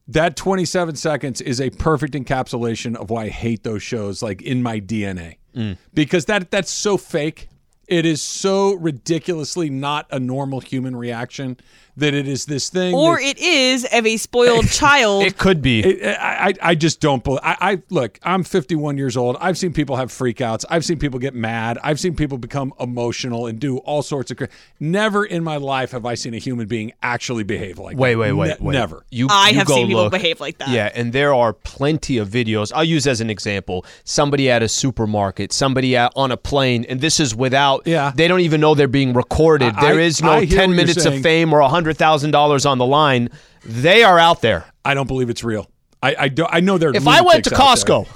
[0.10, 4.62] That 27 seconds is a perfect encapsulation of why I hate those shows like in
[4.62, 5.38] my DNA.
[5.56, 5.78] Mm.
[5.94, 7.48] Because that that's so fake.
[7.88, 11.58] It is so ridiculously not a normal human reaction
[11.98, 12.94] that it is this thing.
[12.94, 15.24] Or that- it is of a spoiled child.
[15.24, 15.82] It could be.
[15.82, 17.40] it- I, I I just don't believe.
[17.44, 18.20] I, I look.
[18.24, 19.38] I'm 51 years old.
[19.40, 20.66] I've seen people have freakouts.
[20.70, 21.78] I've seen people get mad.
[21.84, 24.38] I've seen people become emotional and do all sorts of.
[24.38, 27.98] Cra- Never in my life have I seen a human being actually behave like.
[27.98, 28.20] Wait, that.
[28.20, 28.74] wait, wait, Ne- wait.
[28.74, 29.06] Never.
[29.10, 30.70] You, I you have go seen people behave like that.
[30.70, 32.72] Yeah, and there are plenty of videos.
[32.76, 37.02] I'll use as an example somebody at a supermarket, somebody at, on a plane, and
[37.02, 37.84] this is without.
[37.86, 38.12] Yeah.
[38.16, 39.74] They don't even know they're being recorded.
[39.76, 42.32] I- there I- is no I hear what ten minutes of fame or hundred thousand
[42.32, 43.28] dollars on the line.
[43.66, 44.64] They are out there.
[44.86, 45.70] I don't believe it's real.
[46.02, 46.90] I I, do, I know there.
[46.92, 48.08] Are If I went to Costco.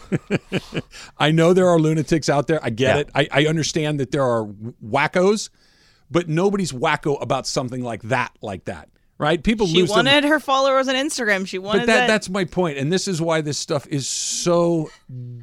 [1.17, 2.63] I know there are lunatics out there.
[2.63, 3.01] I get Yeah.
[3.01, 3.09] it.
[3.15, 4.45] I, I understand that there are
[4.85, 5.49] wackos,
[6.11, 8.31] but nobody's wacko about something like that.
[8.41, 9.41] Like that, right?
[9.41, 9.89] People She lose.
[9.89, 11.47] them- wanted her followers on Instagram.
[11.47, 12.07] She wanted but that, that.
[12.07, 14.89] that's my point and this is why this stuff is so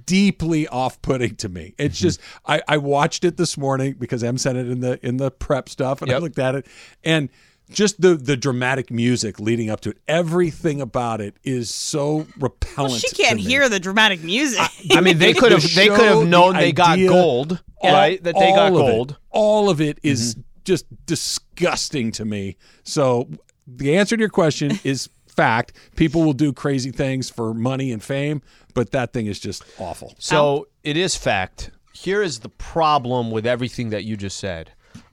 [0.04, 2.02] deeply off-putting to me it's Mm-hmm.
[2.02, 5.30] just I, I watched it this morning because em sent it in the in the
[5.30, 6.66] prep stuff and i looked at it
[7.02, 7.28] and
[7.70, 9.98] just the the dramatic music leading up to it.
[10.08, 12.90] Everything about it is so repellent.
[12.92, 13.50] Well, she can't to me.
[13.50, 14.60] hear the dramatic music.
[14.92, 17.92] I mean, they could have The they could have known the they got gold, all-
[17.92, 18.22] right?
[18.22, 19.16] That they got all of it- gold.
[19.30, 20.40] all of it is Mm-hmm.
[20.64, 22.56] just disgusting to me.
[22.84, 23.28] So
[23.66, 25.72] the answer to your question is fact.
[25.96, 28.40] People will do crazy things for money and fame,
[28.74, 30.14] but that thing is just awful.
[30.18, 31.70] So it is fact.
[31.92, 34.72] Here is the problem with everything that you just said.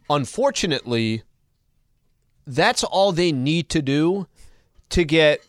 [0.10, 1.24] Unfortunately,
[2.46, 4.28] that's all they need to do
[4.90, 5.42] to get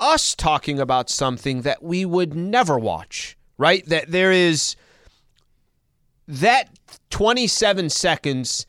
[0.00, 3.86] us talking about something that we would never watch, right?
[3.86, 4.76] That there is
[6.26, 6.70] that
[7.10, 8.66] 27 seconds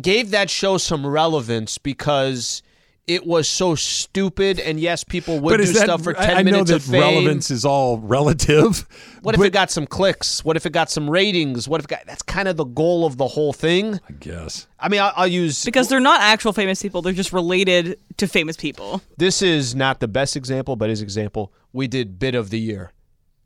[0.00, 2.62] gave that show some relevance because
[3.06, 6.42] it was so stupid and yes people would do that, stuff for 10 I, I
[6.42, 8.86] know minutes that of fame relevance is all relative.
[9.22, 10.44] what if but- it got some clicks?
[10.44, 11.68] What if it got some ratings?
[11.68, 14.00] What if it got, that's kind of the goal of the whole thing?
[14.08, 14.66] I guess.
[14.80, 18.26] I mean, I'll, I'll use because they're not actual famous people; they're just related to
[18.26, 19.00] famous people.
[19.16, 21.52] this is not the best example, but his example.
[21.72, 22.92] We did bit of the year,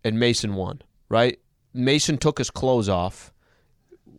[0.05, 0.83] and Mason won.
[1.09, 1.39] Right?
[1.75, 3.33] Mason took his clothes off,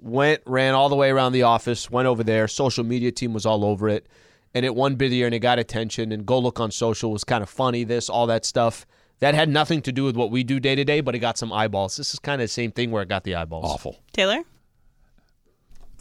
[0.01, 2.47] went ran all the way around the office, went over there.
[2.47, 4.07] Social media team was all over it,
[4.53, 6.11] and it won bit year, and it got attention.
[6.11, 7.83] And go look on social was kind of funny.
[7.83, 8.85] This all that stuff.
[9.19, 11.37] That had nothing to do with what we do day to day, but it got
[11.37, 11.95] some eyeballs.
[11.95, 13.65] This is kind of the same thing where it got the eyeballs.
[13.71, 13.99] Awful.
[14.13, 14.43] Taylor,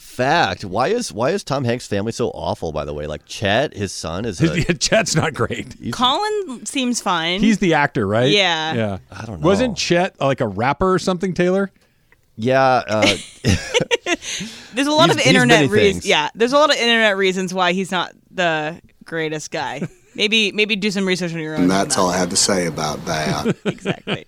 [0.00, 0.64] Fact.
[0.64, 2.72] Why is why is Tom Hanks' family so awful?
[2.72, 4.40] By the way, like Chet, his son is.
[4.40, 5.76] A, Chet's not great.
[5.92, 7.40] Colin seems fine.
[7.40, 8.30] He's the actor, right?
[8.30, 8.72] Yeah.
[8.72, 8.98] Yeah.
[9.10, 9.46] I don't know.
[9.46, 11.70] Wasn't Chet like a rapper or something, Taylor?
[12.36, 12.82] Yeah.
[12.86, 13.16] Uh,
[14.74, 16.06] There's a lot He's- of internet reasons.
[16.06, 19.86] Yeah, there's a lot of internet reasons why he's not the greatest guy.
[20.14, 21.62] maybe maybe do some research on your own.
[21.62, 23.56] And that's all I have to say about that.
[23.64, 24.26] exactly.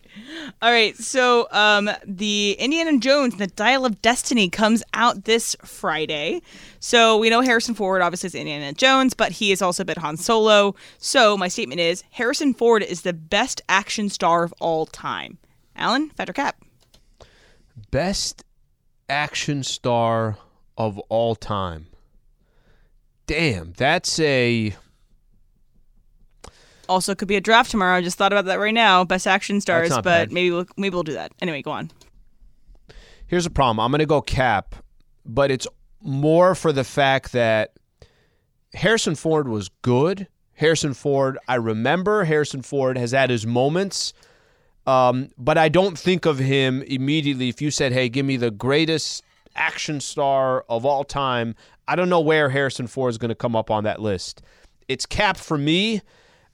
[0.61, 6.43] All right, so um, the Indiana Jones, the Dial of Destiny, comes out this Friday.
[6.81, 10.17] So we know Harrison Ford obviously is Indiana Jones, but he has also been Han
[10.17, 10.75] Solo.
[10.99, 15.38] So my statement is Harrison Ford is the best action star of all time.
[15.77, 16.62] Alan, Fact or Cap.
[17.92, 18.42] Best
[19.09, 20.38] action star
[20.76, 21.87] of all time.
[23.26, 24.74] Damn, that's a
[26.88, 27.96] Also, could be a draft tomorrow.
[27.96, 29.05] I just thought about that right now.
[29.05, 30.33] Best action stars, but bad.
[30.33, 31.33] maybe we'll, maybe we'll do that.
[31.40, 31.90] Anyway, go on.
[33.26, 33.78] Here's a problem.
[33.78, 34.74] I'm going to go cap,
[35.24, 35.66] but it's
[36.00, 37.74] more for the fact that
[38.74, 40.28] Harrison Ford was good.
[40.55, 44.12] Harrison Ford, I remember Harrison Ford has had his moments,
[44.87, 47.49] um, but I don't think of him immediately.
[47.49, 49.23] If you said, hey, give me the greatest
[49.55, 51.55] action star of all time,
[51.87, 54.42] I don't know where Harrison Ford is going to come up on that list.
[54.88, 56.03] It's cap for me.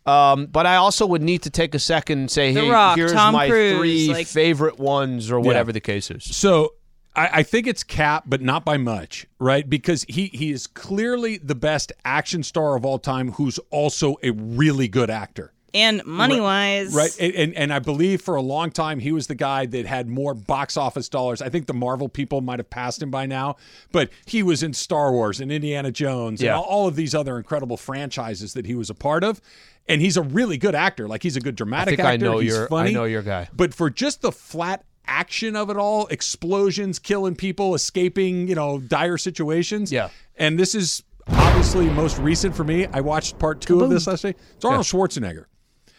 [0.07, 2.97] Um, but I also would need to take a second and say, The hey, Rock,
[2.97, 6.25] here's Tom my Cruise, three like- favorite ones or whatever the case is.
[6.25, 6.75] So
[7.15, 9.69] I, I think it's Cap, but not by much, right?
[9.69, 14.31] Because he he is clearly the best action star of all time, who's also a
[14.31, 15.53] really good actor.
[15.75, 19.27] And money wise, Right, and, and and I believe for a long time he was
[19.27, 21.43] the guy that had more box office dollars.
[21.43, 23.57] I think the Marvel people might have passed him by now,
[23.93, 26.53] but he was in Star Wars and Indiana Jones Yeah.
[26.53, 29.41] and all, all of these other incredible franchises that he was a part of.
[29.91, 31.07] And he's a really good actor.
[31.09, 32.25] Like he's a good dramatic think I actor.
[32.27, 33.49] know he's your- I know your guy.
[33.55, 38.79] But for just the flat action of it all, explosions, killing people, escaping, you know,
[38.79, 39.91] dire situations.
[39.91, 40.09] Yeah.
[40.37, 42.87] And this is obviously most recent for me.
[42.93, 44.37] I watched part two of this last night.
[44.57, 45.45] It's Arnold Schwarzenegger.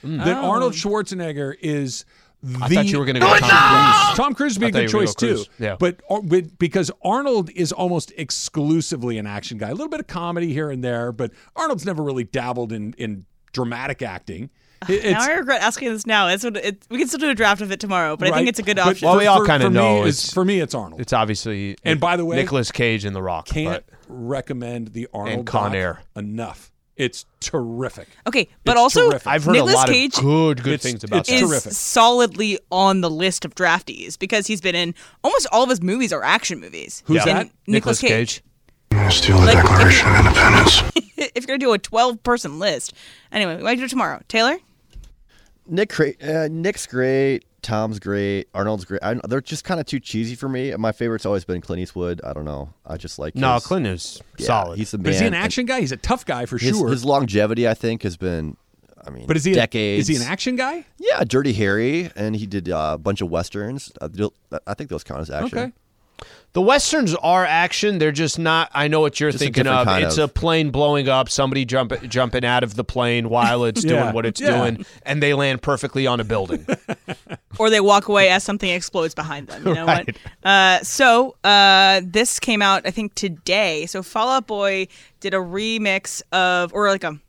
[0.03, 2.05] That Arnold Schwarzenegger is
[2.41, 2.57] the.
[2.57, 2.61] Mm.
[2.63, 4.17] I thought you were going to go Tom Cruise.
[4.17, 5.63] Tom Cruise would be a good you were gonna choice go too.
[5.63, 5.75] Yeah.
[5.79, 10.07] But, Ar- but because Arnold is almost exclusively an action guy, a little bit of
[10.07, 14.49] comedy here and there, but Arnold's never really dabbled in in dramatic acting.
[14.87, 16.29] It- Now I regret asking this now.
[16.29, 18.59] It's it, we can still do a draft of it tomorrow, but I think it's
[18.59, 19.05] a good But option.
[19.07, 21.01] Well, for- we all kinda for me, know it's- it's- for me, it's Arnold.
[21.01, 23.47] It's obviously And by the way, Nicolas Cage and The Rock.
[23.47, 26.01] Can't but- recommend the Arnold and Con Air.
[26.15, 26.71] enough.
[26.99, 28.09] It's terrific.
[28.27, 29.25] okay, but It's also terrific.
[29.27, 31.35] I've heard Nicolas a lot Cage of good, good It's- things about it's that.
[31.35, 31.71] is terrific.
[31.71, 36.11] solidly on the list of draftees because he's been in almost all of his movies
[36.13, 37.01] are action movies.
[37.05, 37.49] Who's And that?
[37.67, 38.43] Nicolas Cage.
[38.91, 40.83] i'm gonna Steal the Like, Declaration of Independence.
[41.17, 42.93] if you're gonna do a 12 person list,
[43.31, 44.21] anyway, we might do it tomorrow.
[44.27, 44.57] Taylor,
[45.67, 47.45] Nick, cra- uh, Nick's great.
[47.61, 48.47] Tom's great.
[48.53, 49.01] Arnold's great.
[49.03, 50.75] I, they're just kind of too cheesy for me.
[50.75, 52.21] My favorite's always been Clint Eastwood.
[52.23, 52.73] I don't know.
[52.85, 53.35] I just like.
[53.35, 54.77] No, his- Clint is yeah, solid.
[54.77, 55.03] He's the man.
[55.03, 55.79] But is he an and action guy?
[55.81, 56.89] He's a tough guy for His, sure.
[56.89, 58.57] his longevity, I think, has been.
[59.05, 60.09] I mean, but is he decades?
[60.09, 60.85] A, is he an action guy?
[60.97, 63.91] Yeah, Dirty Harry, and he did uh, a bunch of westerns.
[64.01, 64.33] Uh, they'll-
[64.67, 65.57] I think those count as action.
[65.57, 65.71] Okay.
[66.53, 67.99] The westerns are action.
[67.99, 68.71] They're just not.
[68.73, 69.87] I know what you're Just thinking of.
[69.87, 73.83] It's of- a plane blowing up, somebody jump, jumping out of the plane while it's
[73.85, 74.01] Yeah.
[74.03, 74.57] doing what it's Yeah.
[74.57, 76.65] doing, and they land perfectly on a building.
[77.59, 79.67] or they walk away as something explodes behind them.
[79.67, 80.09] You know what?
[80.43, 83.85] Uh, so uh, this came out, I think, today.
[83.85, 84.87] So Fall Out Boy
[85.19, 87.19] did a remix of, or like a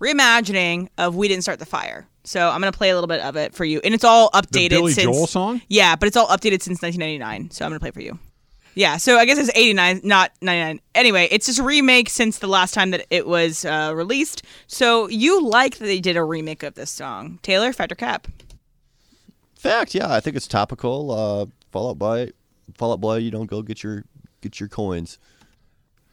[0.00, 3.36] reimagining of "We Didn't Start the Fire." So I'm gonna play a little bit of
[3.36, 4.70] it for you, and it's all updated.
[4.70, 5.62] Billy since, Joel song?
[5.68, 7.50] Yeah, but it's all updated since 1999.
[7.52, 8.18] So I'm gonna play for you.
[8.76, 10.80] Yeah, so I guess it's 89, not 99.
[10.94, 14.42] Anyway, it's just a remake since the last time that it was uh, released.
[14.66, 18.28] So you like that they did a remake of this song, Taylor Fact or Cap?
[19.54, 21.10] Fact, yeah, I think it's topical.
[21.10, 22.32] Uh, Fall Out Boy,
[22.74, 24.04] Fall Out Boy, you don't go get your
[24.42, 25.18] get your coins.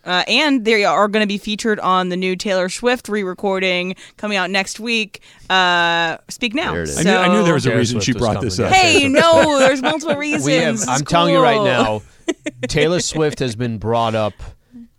[0.05, 4.37] Uh, and they are going to be featured on the new Taylor Swift re-recording coming
[4.37, 5.21] out next week.
[5.49, 6.73] Uh, Speak now.
[6.73, 6.99] There it is.
[6.99, 8.73] I knew, I knew there was a Taylor reason Swift she brought this up.
[8.73, 10.85] Hey, no, there's multiple reasons.
[10.85, 10.99] have.
[10.99, 12.01] I'm telling you right now,
[12.67, 14.33] Taylor Swift has been brought up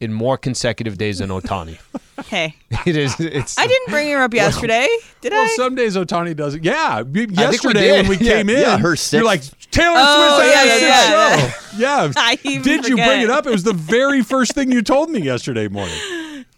[0.00, 1.78] in more consecutive days than Ohtani.
[2.26, 2.54] Hey,
[2.86, 3.18] It is.
[3.18, 3.58] It's.
[3.58, 4.86] I didn't bring her up yesterday,
[5.20, 5.36] did I?
[5.36, 5.54] Well, I?
[5.56, 6.64] some days Ohtani does it.
[6.64, 8.08] Yeah, y- we yesterday did.
[8.08, 10.86] when we Yeah, came in, yeah, her you're like Taylor Oh, Swift yeah, has a
[10.86, 11.76] yeah, show.
[11.78, 13.46] Yeah, I even did you bring it up?
[13.46, 15.96] It was the very first thing you told me yesterday morning.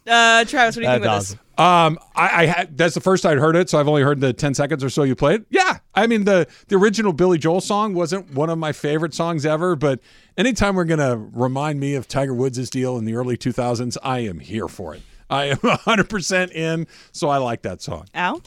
[0.06, 1.38] Uh, Travis, what do you think about awesome.
[1.38, 1.42] this?
[1.58, 4.32] Um, I, I had that's the first I'd heard it, so I've only heard the
[4.34, 5.44] ten seconds or so you played.
[5.50, 9.46] Yeah, I mean the the original Billy Joel song wasn't one of my favorite songs
[9.46, 10.00] ever, but
[10.36, 14.18] anytime we're gonna remind me of Tiger Woods' deal in the early two thousands, I
[14.20, 15.02] am here for it.
[15.30, 18.06] I am hundred percent in, so I like that song.
[18.14, 18.42] Al?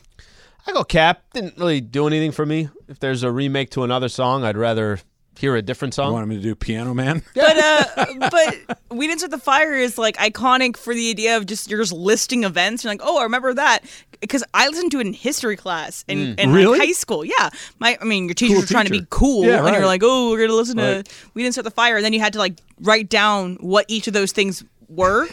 [0.68, 1.24] I go Cap.
[1.34, 2.70] Didn't really do anything for me.
[2.88, 5.00] If there's a remake to another song, I'd rather
[5.38, 6.08] hear a different song.
[6.08, 6.14] You song.
[6.16, 7.24] want me to do Piano Man?
[7.34, 11.46] But uh, but we didn't start the fire is like iconic for the idea of
[11.46, 12.84] just you're just listing events.
[12.84, 13.86] You're like, oh, I remember that
[14.20, 17.24] because I listened to it in history class in, in like, high school.
[17.24, 17.50] Yeah,
[17.80, 19.76] my I mean, your teacher Cool was trying to be cool, Yeah, and right.
[19.78, 21.24] you're like, oh, we're gonna listen to Right.
[21.34, 24.08] we didn't start the fire, and then you had to like write down what each
[24.08, 25.28] of those things were.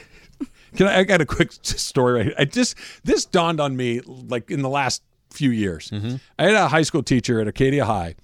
[0.77, 2.35] Can I, I got a quick story right here.
[2.39, 5.91] I just this dawned on me like in the last few years.
[5.91, 6.17] Mm-hmm.
[6.39, 8.15] I had a high school teacher at Acadia High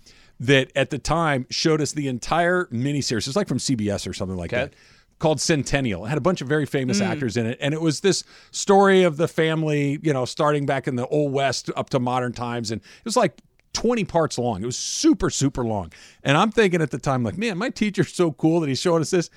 [0.40, 3.26] that at the time showed us the entire miniseries.
[3.26, 4.64] It's like from CBS or something like Okay.
[4.64, 4.74] that.
[5.18, 6.04] Called Centennial.
[6.04, 7.06] It had a bunch of very famous mm.
[7.06, 7.56] actors in it.
[7.60, 11.32] And it was this story of the family, you know, starting back in the old
[11.32, 12.72] West up to modern times.
[12.72, 13.38] And it was like
[13.72, 14.64] 20 parts long.
[14.64, 15.92] It was super, super long.
[16.24, 19.00] And I'm thinking at the time, like, man, my teacher's so cool that he's showing
[19.00, 19.30] us this.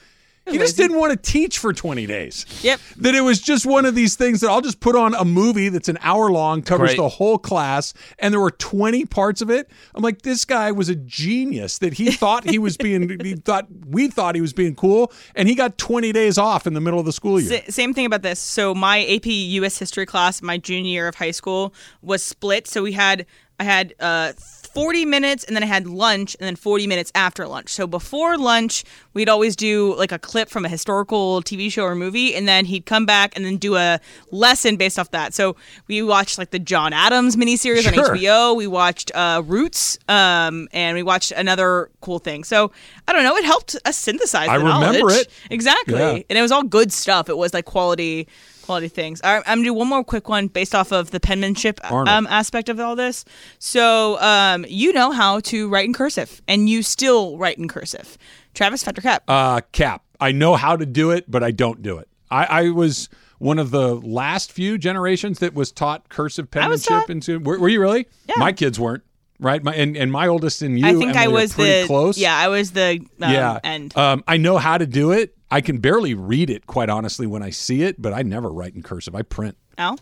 [0.48, 2.46] He just didn't want to teach for 20 days.
[2.62, 2.80] Yep.
[2.98, 5.70] That it was just one of these things that I'll just put on a movie
[5.70, 6.98] that's an hour long, covers Great.
[6.98, 9.70] the whole class, and there were 20 parts of it.
[9.96, 13.68] I'm like, this guy was a genius that he thought he was being, he thought,
[13.88, 17.00] we thought he was being cool, and he got 20 days off in the middle
[17.00, 17.64] of the school year.
[17.66, 18.40] Sa- same thing about this.
[18.40, 19.80] So my AP U.S.
[19.80, 22.68] history class, my junior year of high school, was split.
[22.68, 23.26] So we had
[23.60, 24.34] I had uh,
[24.76, 27.70] 40 minutes, and then I had lunch, and then 40 minutes after lunch.
[27.70, 31.96] So before lunch, we'd always do like a clip from a historical TV show or
[31.96, 34.00] movie, and then he'd come back and then do a
[34.32, 35.34] lesson based off that.
[35.34, 35.56] So
[35.88, 38.12] we watched like the John Adams miniseries Sure.
[38.12, 38.56] on HBO.
[38.56, 42.44] We watched uh, Roots, um, and we watched another cool thing.
[42.44, 42.72] So
[43.08, 43.36] I don't know.
[43.38, 44.50] It helped us synthesize.
[44.50, 45.22] I the remember knowledge.
[45.22, 45.30] it.
[45.50, 46.20] exactly, Yeah.
[46.30, 47.30] and it was all good stuff.
[47.30, 48.28] It was like quality,
[48.66, 49.22] quality things.
[49.24, 52.70] I, I'm gonna do one more quick one based off of the penmanship um, aspect
[52.70, 53.26] of all this.
[53.60, 58.18] So um, you know how to write in cursive, and you still write in cursive.
[58.54, 59.24] Travis Fact or Cap.
[59.28, 60.04] Uh, Cap.
[60.20, 62.08] I know how to do it, but I don't do it.
[62.32, 67.10] I, I was one of the last few generations that was taught cursive penmanship.
[67.10, 68.08] Into were, were you really?
[68.28, 68.36] Yeah.
[68.38, 69.04] My kids weren't.
[69.40, 69.62] Right.
[69.62, 70.86] My and, and my oldest and you.
[70.86, 72.18] I think I Emily, are was pretty the close.
[72.18, 73.60] yeah, I was the um, yeah.
[73.64, 73.96] end.
[73.98, 75.36] Um, I know how to do it.
[75.56, 78.76] I can barely read it, quite honestly, when I see it, but I never write
[78.76, 79.16] in cursive.
[79.16, 79.56] I print.
[79.78, 79.98] Al.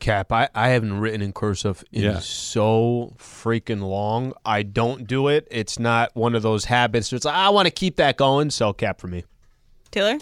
[0.00, 2.18] Cap, I, I haven't written in cursive in Yeah.
[2.18, 4.32] so freaking long.
[4.44, 5.46] I don't do it.
[5.50, 7.12] It's not one of those habits.
[7.12, 8.50] It's like, I want to keep that going.
[8.50, 9.24] So Cap for me.
[9.92, 10.18] Taylor.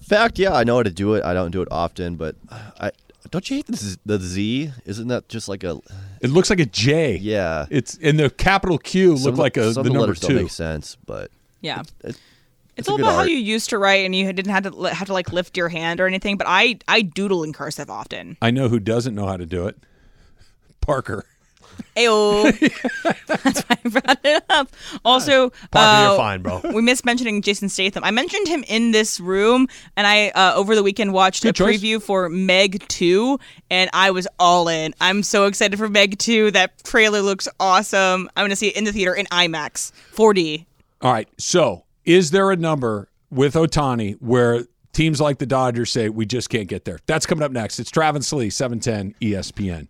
[0.00, 1.24] Fact, yeah, I know how to do it.
[1.24, 2.90] I don't do it often, but I
[3.30, 4.72] don't you hate the, Z- the Z?
[4.84, 5.80] Isn't that just like a
[6.22, 7.16] It looks like a J.
[7.18, 7.66] yeah?
[7.70, 10.20] It's and the capital Q look some, like a some the of the number letters
[10.20, 10.28] two.
[10.34, 11.30] don't make sense, but
[11.60, 11.82] Yeah.
[12.04, 12.18] it,
[12.76, 14.82] It's a all good about how you used to write, and you didn't have to
[14.94, 16.36] have to like lift your hand or anything.
[16.36, 18.36] But I I doodle in cursive often.
[18.42, 19.76] I know who doesn't know how to do it.
[20.80, 21.24] Parker.
[21.96, 22.52] Ayo.
[23.26, 24.68] That's why I brought it up.
[25.04, 26.60] Also, Parker, uh, you're fine, bro.
[26.72, 28.04] we missed mentioning Jason Statham.
[28.04, 29.66] I mentioned him in this room,
[29.96, 31.80] and I uh, over the weekend watched Good a choice.
[31.80, 33.38] preview for Meg Two,
[33.70, 34.94] and I was all in.
[35.00, 36.50] I'm so excited for Meg Two.
[36.50, 38.30] That trailer looks awesome.
[38.36, 40.66] I'm gonna see it in the theater in IMAX 4D.
[41.02, 41.28] All right.
[41.38, 46.48] So, is there a number with Ohtani where teams like the Dodgers say we just
[46.48, 46.98] can't get there?
[47.06, 47.78] That's coming up next.
[47.78, 49.88] It's Travis Slee, 710 ESPN.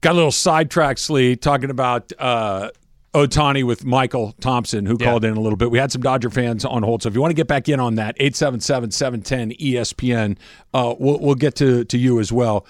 [0.00, 2.70] Got a little sidetrack, Slee, talking about uh,
[3.14, 5.70] Ohtani with Mychal Thompson, who called in a little bit.
[5.70, 7.02] We had some Dodger fans on hold.
[7.02, 10.38] So if you want to get back in on that, 877 710 ESPN,
[10.74, 12.66] uh, we'll, we'll get to, to you as well.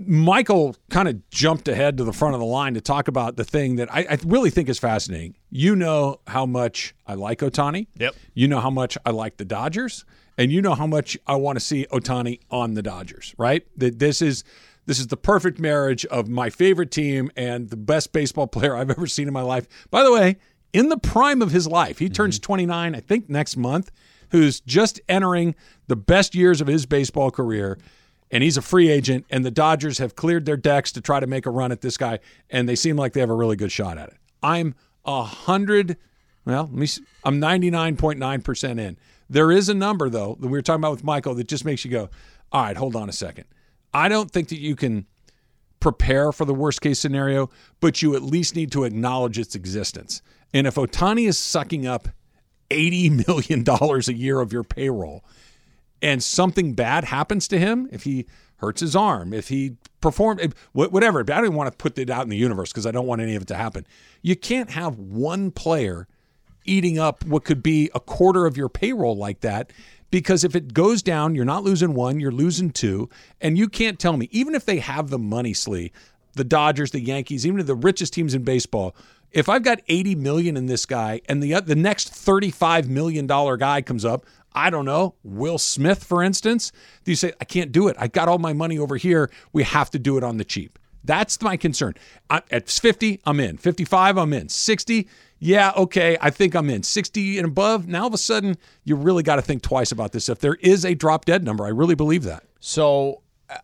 [0.00, 3.44] Mychal kind of jumped ahead to the front of the line to talk about the
[3.44, 5.36] thing that I, I really think is fascinating.
[5.50, 7.86] You know how much I like Ohtani.
[7.98, 8.14] Yep.
[8.34, 10.04] You know how much I like the Dodgers,
[10.38, 13.34] and you know how much I want to see Ohtani on the Dodgers.
[13.36, 13.66] Right?
[13.76, 14.44] That this is
[14.86, 18.90] this is the perfect marriage of my favorite team and the best baseball player I've
[18.90, 19.66] ever seen in my life.
[19.90, 20.36] By the way,
[20.72, 22.46] in the prime of his life, he turns mm-hmm.
[22.46, 23.90] 29, I think, next month.
[24.30, 25.54] Who's just entering
[25.88, 27.76] the best years of his baseball career
[28.32, 31.26] and he's a free agent, and the Dodgers have cleared their decks to try to
[31.26, 32.18] make a run at this guy,
[32.50, 34.16] and they seem like they have a really good shot at it.
[34.42, 34.74] I'm
[35.04, 35.98] a hundred.
[36.44, 36.88] Well, me.
[37.24, 38.96] I'm 99.9 percent in.
[39.30, 41.84] There is a number though that we were talking about with Mychal that just makes
[41.84, 42.10] you go,
[42.50, 43.44] all right, hold on a second.
[43.94, 45.06] I don't think that you can
[45.80, 50.22] prepare for the worst case scenario, but you at least need to acknowledge its existence.
[50.54, 52.08] And if Ohtani is sucking up
[52.70, 55.24] $80 million a year of your payroll,
[56.02, 58.26] and something bad happens to him, if he
[58.56, 62.10] hurts his arm, if he perform if- wh- whatever, I don't want to put it
[62.10, 63.86] out in the universe because I don't want any of it to happen.
[64.20, 66.06] You can't have one player
[66.64, 69.72] eating up what could be a quarter of your payroll like that
[70.10, 73.08] because if it goes down, you're not losing one, you're losing two,
[73.40, 75.90] and you can't tell me even if they have the money, Slee,
[76.34, 78.94] the Dodgers, the Yankees, even the richest teams in baseball,
[79.32, 83.56] if I've got 80 million in this guy and the the next 35 million dollar
[83.56, 86.72] guy comes up, I don't know, Will Smith for instance,
[87.04, 87.96] do you say I can't do it.
[87.98, 89.30] I got all my money over here.
[89.52, 90.78] We have to do it on the cheap.
[91.04, 91.94] That's my concern.
[92.30, 93.56] I, at 50, I'm in.
[93.56, 94.48] 55, I'm in.
[94.48, 95.08] 60,
[95.40, 96.84] yeah, okay, I think I'm in.
[96.84, 100.12] 60 and above, now all of a sudden, you really got to think twice about
[100.12, 100.28] this.
[100.28, 102.44] If there is a drop dead number, I really believe that.
[102.60, 103.22] So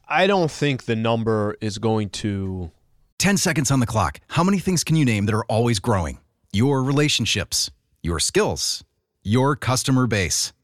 [0.09, 2.73] I don't think the number is going to
[3.19, 4.21] 10 seconds on the clock.
[4.29, 6.19] How many things can you name that are always growing?
[6.53, 7.71] Your relationships,
[8.03, 8.83] your skills,
[9.23, 10.53] your customer base.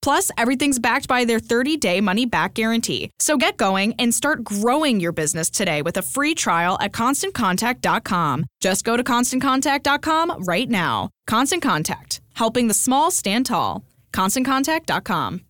[0.00, 3.10] Plus, everything's backed by their 30 day money back guarantee.
[3.18, 8.44] So get going and start growing your business today with a free trial at constantcontact.com.
[8.60, 11.10] Just go to constantcontact.com right now.
[11.26, 13.84] Constant Contact, helping the small stand tall.
[14.12, 15.42] ConstantContact.com.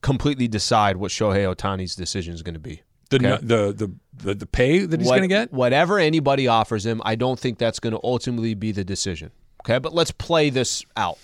[0.00, 2.82] completely decide what Shohei Ohtani's decision is going to be.
[3.10, 3.38] The, Okay?
[3.46, 5.52] the, the, the, the pay that he's What- going to get?
[5.52, 9.30] Whatever anybody offers him, I don't think that's going to ultimately be the decision.
[9.64, 11.18] Okay, but let's play this out.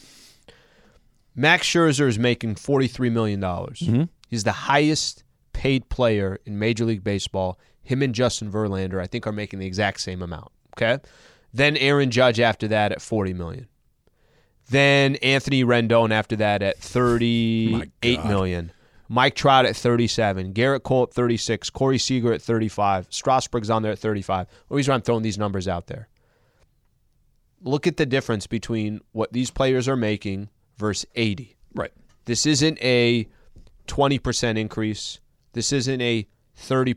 [1.40, 3.40] Max Scherzer is making $43 million.
[3.40, 4.02] Mm-hmm.
[4.28, 5.24] He's the highest
[5.54, 7.58] paid player in Major League Baseball.
[7.82, 10.52] Him and Justin Verlander, I think, are making the exact same amount.
[10.76, 10.98] Okay.
[11.54, 13.68] Then Aaron Judge after that at 40 million.
[14.68, 18.70] Then Anthony Rendon after that at thirty-eight million.
[19.08, 23.90] Mike Trout at 37, Gerrit Cole at 36, Corey Seager at 35, Strasburg's on there
[23.90, 24.46] at 35.
[24.68, 26.06] The reason I'm throwing these numbers out there.
[27.60, 30.50] Look at the difference between what these players are making
[30.80, 31.56] versus 80.
[31.74, 31.92] Right.
[32.24, 33.28] This isn't a
[33.86, 35.20] 20% increase.
[35.52, 36.26] This isn't a
[36.58, 36.94] 30%,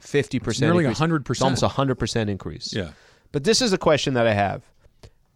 [0.00, 1.00] 50% It's nearly increase.
[1.00, 1.30] 100%.
[1.30, 2.72] It's almost a 100% increase.
[2.72, 2.90] Yeah.
[3.32, 4.62] But this is a question that I have.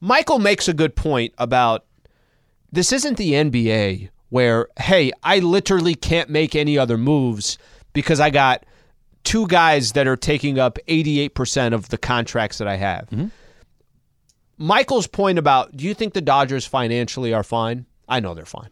[0.02, 1.86] Mychal makes a good point about
[2.72, 7.56] this isn't the NBA where, hey, I literally can't make any other moves
[7.92, 8.66] because I got
[9.22, 13.08] two guys that are taking up 88% of the contracts that I have.
[13.10, 13.26] Mm-hmm.
[14.58, 17.86] Mychal's point about do you think the Dodgers financially are fine?
[18.08, 18.70] I know they're fine.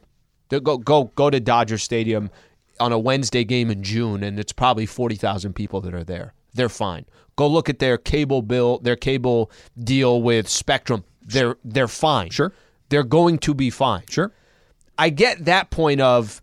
[0.48, 2.30] They go go go to Dodger Stadium
[2.78, 6.34] on a Wednesday game in June, and it's probably forty thousand people that are there.
[6.54, 7.06] They're fine.
[7.36, 9.50] Go look at their cable bill, their cable
[9.82, 11.04] deal with Spectrum.
[11.22, 12.30] They're they're fine.
[12.30, 12.52] Sure.
[12.88, 14.02] They're going to be fine.
[14.08, 14.32] Sure.
[14.98, 16.42] I get that point of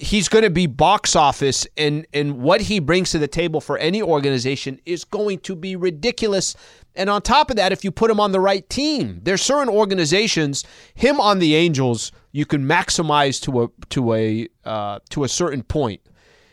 [0.00, 3.76] he's going to be box office and and what he brings to the table for
[3.78, 6.56] any organization is going to be ridiculous
[6.94, 9.68] and on top of that if you put him on the right team there's certain
[9.68, 10.64] organizations
[10.94, 15.62] him on the angels you can maximize to a to a uh, to a certain
[15.62, 16.00] point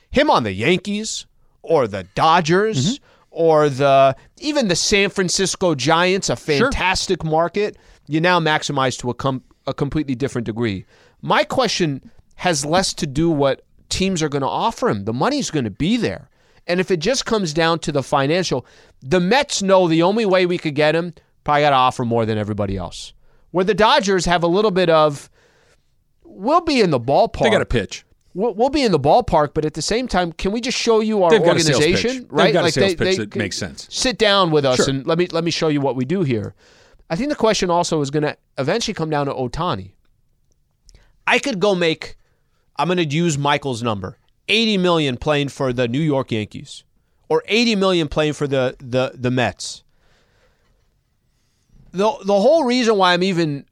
[0.10, 1.26] him on the yankees
[1.62, 3.00] or the dodgers
[3.32, 7.78] or the even the san francisco giants a fantastic market
[8.08, 10.86] you now maximize to a, com- a completely different degree
[11.22, 15.06] my question has less to do what teams are going to offer him.
[15.06, 16.30] The money's going to be there.
[16.68, 18.66] And if it just comes down to the financial,
[19.02, 21.14] the Mets know the only way we could get him,
[21.44, 23.14] probably got to offer more than everybody else.
[23.52, 25.30] Where the Dodgers have a little bit of,
[26.26, 27.44] we'll be in the ballpark.
[27.44, 28.06] They got a pitch.
[28.34, 31.00] We'll, we'll be in the ballpark, but at the same time, can we just show
[31.00, 32.28] you our They've a organization?
[32.30, 32.46] Right?
[32.46, 33.88] They've got a Like sales they- pitch they that makes sense.
[33.90, 34.90] Sit down with us Sure.
[34.90, 36.54] and let me let me show you what we do here.
[37.10, 39.94] I think the question also is going to eventually come down to Ohtani.
[41.26, 42.18] I could go make
[42.76, 44.18] I'm going to use Mychal's number.
[44.48, 46.84] 80 million playing for the New York Yankees
[47.30, 49.84] or 80 million playing for the the the Mets.
[51.92, 53.66] The the whole reason why I'm even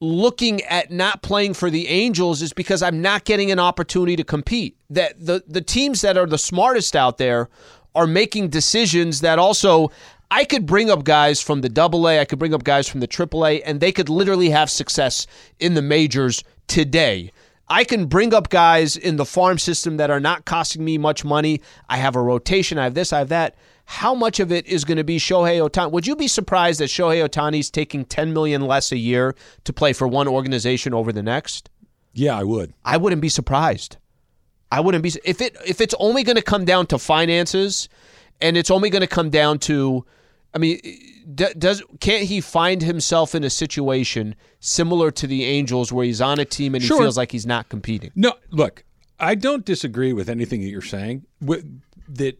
[0.00, 4.24] looking at not playing for the Angels is because I'm not getting an opportunity to
[4.24, 4.76] compete.
[4.90, 7.48] That the the teams that are the smartest out there
[7.94, 9.90] are making decisions that also
[10.30, 13.00] I could bring up guys from the double A, I could bring up guys from
[13.00, 15.26] the triple A, and they could literally have success
[15.60, 17.30] in the majors today.
[17.68, 21.24] I can bring up guys in the farm system that are not costing me much
[21.24, 21.60] money.
[21.88, 23.54] I have a rotation, I have this, I have that.
[23.84, 25.90] How much of it is going to be Shohei Ohtani?
[25.90, 29.34] Would you be surprised that Shohei Ohtani is taking 10 million less a year
[29.64, 31.68] to play for one organization over the next?
[32.12, 32.74] Yeah, I would.
[32.84, 33.96] I wouldn't be surprised.
[34.70, 37.90] I wouldn't be if it if it's only going to come down to finances
[38.40, 40.06] and it's only going to come down to
[40.54, 40.80] I mean
[41.34, 46.38] does can't he find himself in a situation similar to the Angels where he's on
[46.38, 48.10] a team and he feels like he's not competing?
[48.14, 48.84] No, look,
[49.18, 51.24] I don't disagree with anything that you're saying.
[52.08, 52.38] That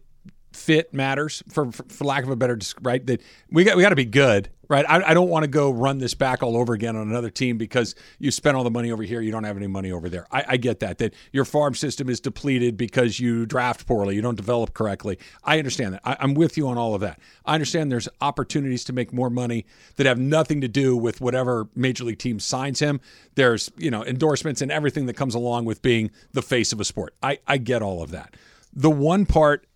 [0.53, 3.05] fit matters, for, for for lack of a better, right?
[3.05, 4.85] That we got we got to be good, right?
[4.87, 7.57] I, I don't want to go run this back all over again on another team
[7.57, 10.25] because you spent all the money over here, you don't have any money over there.
[10.31, 10.97] I, I get that.
[10.99, 15.19] That your farm system is depleted because you draft poorly, you don't develop correctly.
[15.43, 16.01] I understand that.
[16.03, 17.19] I, I'm with you on all of that.
[17.45, 21.67] I understand there's opportunities to make more money that have nothing to do with whatever
[21.75, 23.01] major league team signs him.
[23.35, 26.85] There's you know endorsements and everything that comes along with being the face of a
[26.85, 27.15] sport.
[27.21, 28.35] I, I get all of that.
[28.75, 29.67] The one part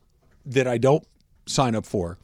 [0.51, 1.05] that I don't
[1.45, 2.17] sign up for.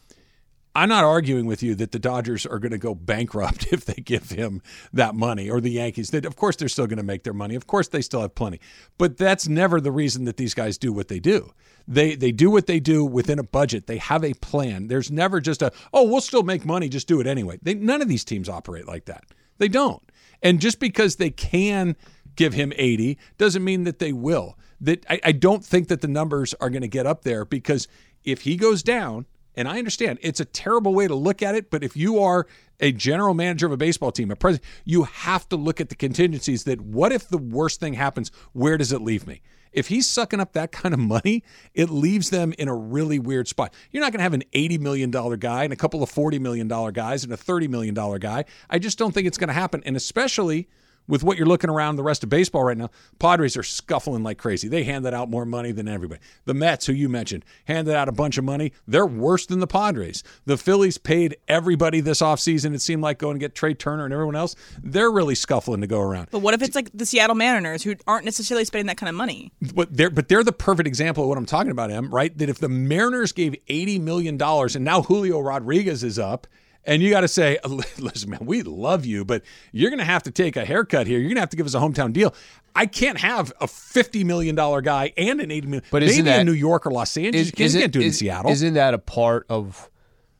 [0.75, 4.01] I'm not arguing with you that the Dodgers are going to go bankrupt if they
[4.01, 4.61] give him
[4.91, 6.09] that money or the Yankees.
[6.09, 7.55] That of course they're still going to make their money.
[7.55, 8.59] Of course they still have plenty.
[8.97, 11.51] But that's never the reason that these guys do what they do.
[11.87, 13.87] They they do what they do within a budget.
[13.87, 14.87] They have a plan.
[14.87, 17.59] There's never just a oh we'll still make money just do it anyway.
[17.61, 19.25] They, none of these teams operate like that.
[19.57, 20.01] They don't.
[20.41, 21.95] And just because they can
[22.35, 24.57] give him 80 doesn't mean that they will.
[24.81, 27.87] That I, I don't think that the numbers are going to get up there because
[28.23, 31.69] if he goes down, and I understand it's a terrible way to look at it,
[31.69, 32.47] but if you are
[32.79, 35.95] a general manager of a baseball team, a president, you have to look at the
[35.95, 38.31] contingencies that what if the worst thing happens?
[38.53, 39.41] Where does it leave me?
[39.71, 41.43] If he's sucking up that kind of money,
[41.73, 43.73] it leaves them in a really weird spot.
[43.91, 46.67] You're not going to have an $80 million guy and a couple of $40 million
[46.67, 48.45] guys and a $30 million guy.
[48.69, 49.81] I just don't think it's going to happen.
[49.85, 50.69] And especially
[51.07, 52.89] with what you're looking around the rest of baseball right now,
[53.19, 54.67] Padres are scuffling like crazy.
[54.67, 56.21] They handed out more money than everybody.
[56.45, 58.73] The Mets, who you mentioned, handed out a bunch of money.
[58.87, 60.23] They're worse than the Padres.
[60.45, 64.13] The Phillies paid everybody this offseason, it seemed like, going to get Trea Turner and
[64.13, 64.55] everyone else.
[64.81, 66.27] They're really scuffling to go around.
[66.31, 69.15] But what if it's like the Seattle Mariners who aren't necessarily spending that kind of
[69.15, 69.51] money?
[69.73, 72.37] But they're but they're the perfect example of what I'm talking about, Em, right?
[72.37, 76.47] That if the Mariners gave eighty million dollars and now Julio Rodriguez is up,
[76.85, 77.57] and you got to say,
[77.97, 81.17] listen, man, we love you, but you're going to have to take a haircut here.
[81.19, 82.33] You're going to have to give us a hometown deal.
[82.75, 85.85] I can't have a fifty million dollar guy and an eighty million.
[85.91, 87.91] But maybe isn't that- in New York or Los Angeles, Is- you can't, isn't- can't
[87.93, 88.51] do it in Seattle.
[88.51, 89.89] Isn't that a part of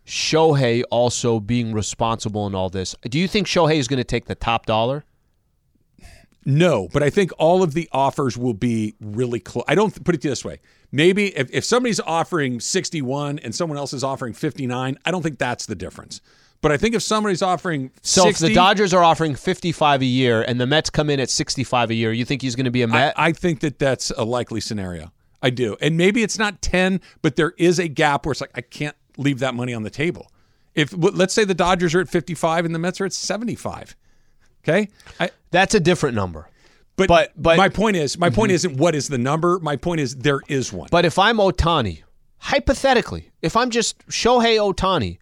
[0.06, 2.96] Shohei also being responsible in all this?
[3.10, 5.06] Do you think Shohei is going to take the top dollar?
[6.46, 9.64] No, but I think all of the offers will be really close.
[9.68, 10.60] I don't put it this way.
[10.96, 15.40] Maybe if, if somebody's offering 61 and someone else is offering 59, I don't think
[15.40, 16.22] that's the difference.
[16.62, 20.06] But I think if somebody's offering So 60, if the Dodgers are offering 55 a
[20.06, 22.72] year and the Mets come in at 65 a year, you think he's going to
[22.72, 23.14] be a I, Met?
[23.18, 25.12] I think that that's a likely scenario.
[25.42, 25.76] I do.
[25.82, 28.96] And maybe it's not 10, but there is a gap where it's like, I can't
[29.18, 30.32] leave that money on the table.
[30.76, 33.96] If let's say the Dodgers are at 55 and the Mets are at 75.
[34.64, 34.90] Okay?
[35.20, 36.48] I, That's a different number.
[36.96, 38.56] But, But- but- my point is, my point Mhm.
[38.56, 39.60] isn't what is the number.
[39.62, 40.90] My point is there is one.
[40.92, 42.04] But if I'm Ohtani,
[42.38, 45.18] hypothetically, if I'm just Shohei Ohtani,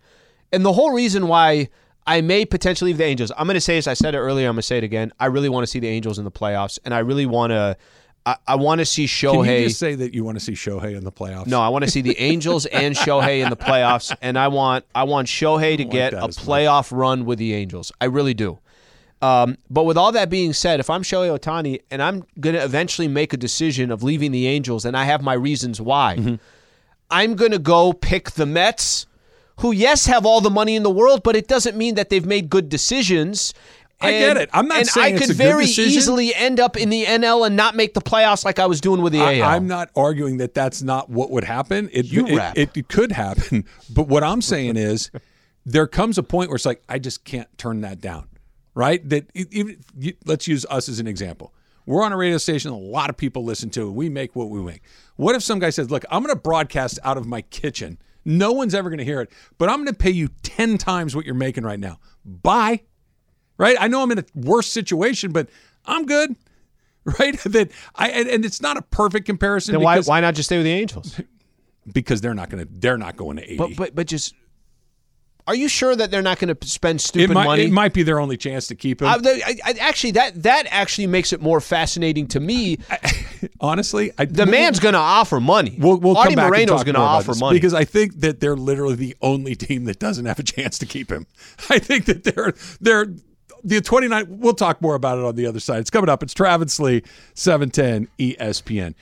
[0.51, 1.69] and the whole reason why
[2.05, 3.87] I may potentially leave the Angels, I'm going to say this.
[3.87, 4.47] I said it earlier.
[4.47, 5.11] I'm going to say it again.
[5.19, 7.77] I really want to see the Angels in the playoffs, and I really want to.
[8.23, 9.61] I, I want to see Can Shohei.
[9.61, 11.47] you just say that you want to see Shohei in the playoffs?
[11.47, 14.85] No, I want to see the Angels and Shohei in the playoffs, and I want
[14.93, 16.45] I want Shohei to get a as much.
[16.45, 17.91] playoff run with the Angels.
[18.01, 18.59] I really do.
[19.21, 22.63] Um, but with all that being said, if I'm Shohei Ohtani and I'm going to
[22.63, 26.35] eventually make a decision of leaving the Angels, and I have my reasons why, Mm-hmm.
[27.13, 29.05] I'm going to go pick the Mets,
[29.59, 32.25] who yes have all the money in the world, but it doesn't mean that they've
[32.25, 33.53] made good decisions.
[33.99, 34.49] I get it.
[34.53, 37.75] I'm not and saying I could very easily end up in the NL and not
[37.75, 39.43] make the playoffs like I was doing with the AL.
[39.43, 41.89] I, am not arguing that that's not what would happen.
[41.91, 43.65] It, You it, it, it could happen.
[43.93, 45.11] But what I'm saying is
[45.65, 48.27] there comes a point where it's like, I just can't turn that down,
[48.73, 49.07] right?
[49.09, 49.83] That even
[50.25, 51.53] let's use us as an example.
[51.85, 54.49] We're on a radio station a lot of people listen to, and we make what
[54.49, 54.81] we make.
[55.15, 57.97] What if some guy says, Look, I'm going to broadcast out of my kitchen.
[58.23, 61.15] No one's ever going to hear it, but I'm going to pay you 10 times
[61.15, 61.99] what you're making right now.
[62.23, 62.81] Bye.
[63.57, 63.75] Right?
[63.79, 65.49] I know I'm in a worse situation, but
[65.85, 66.35] I'm good.
[67.03, 67.35] Right?
[67.45, 69.73] That I and, and it's not a perfect comparison.
[69.73, 71.19] then why why not just stay with the Angels?
[71.91, 73.57] because they're not going to they're not going to 80.
[73.57, 74.35] But but but just
[75.47, 77.63] are you sure that they're not going to spend stupid it might money?
[77.63, 79.07] it might be their only chance to keep him.
[79.07, 82.77] Uh, I, I, actually, that that actually makes it more fascinating to me.
[83.59, 85.75] Honestly, I, the man's going to offer money.
[85.79, 88.95] We'll, we'll Artie come Moreno's going to offer money because I think that they're literally
[88.95, 91.27] the only team that doesn't have a chance to keep him.
[91.69, 93.07] I think that they're they're
[93.63, 94.25] the 29.
[94.39, 95.79] We'll talk more about it on the other side.
[95.79, 96.23] It's coming up.
[96.23, 98.95] It's Travis Lee, 710 ESPN.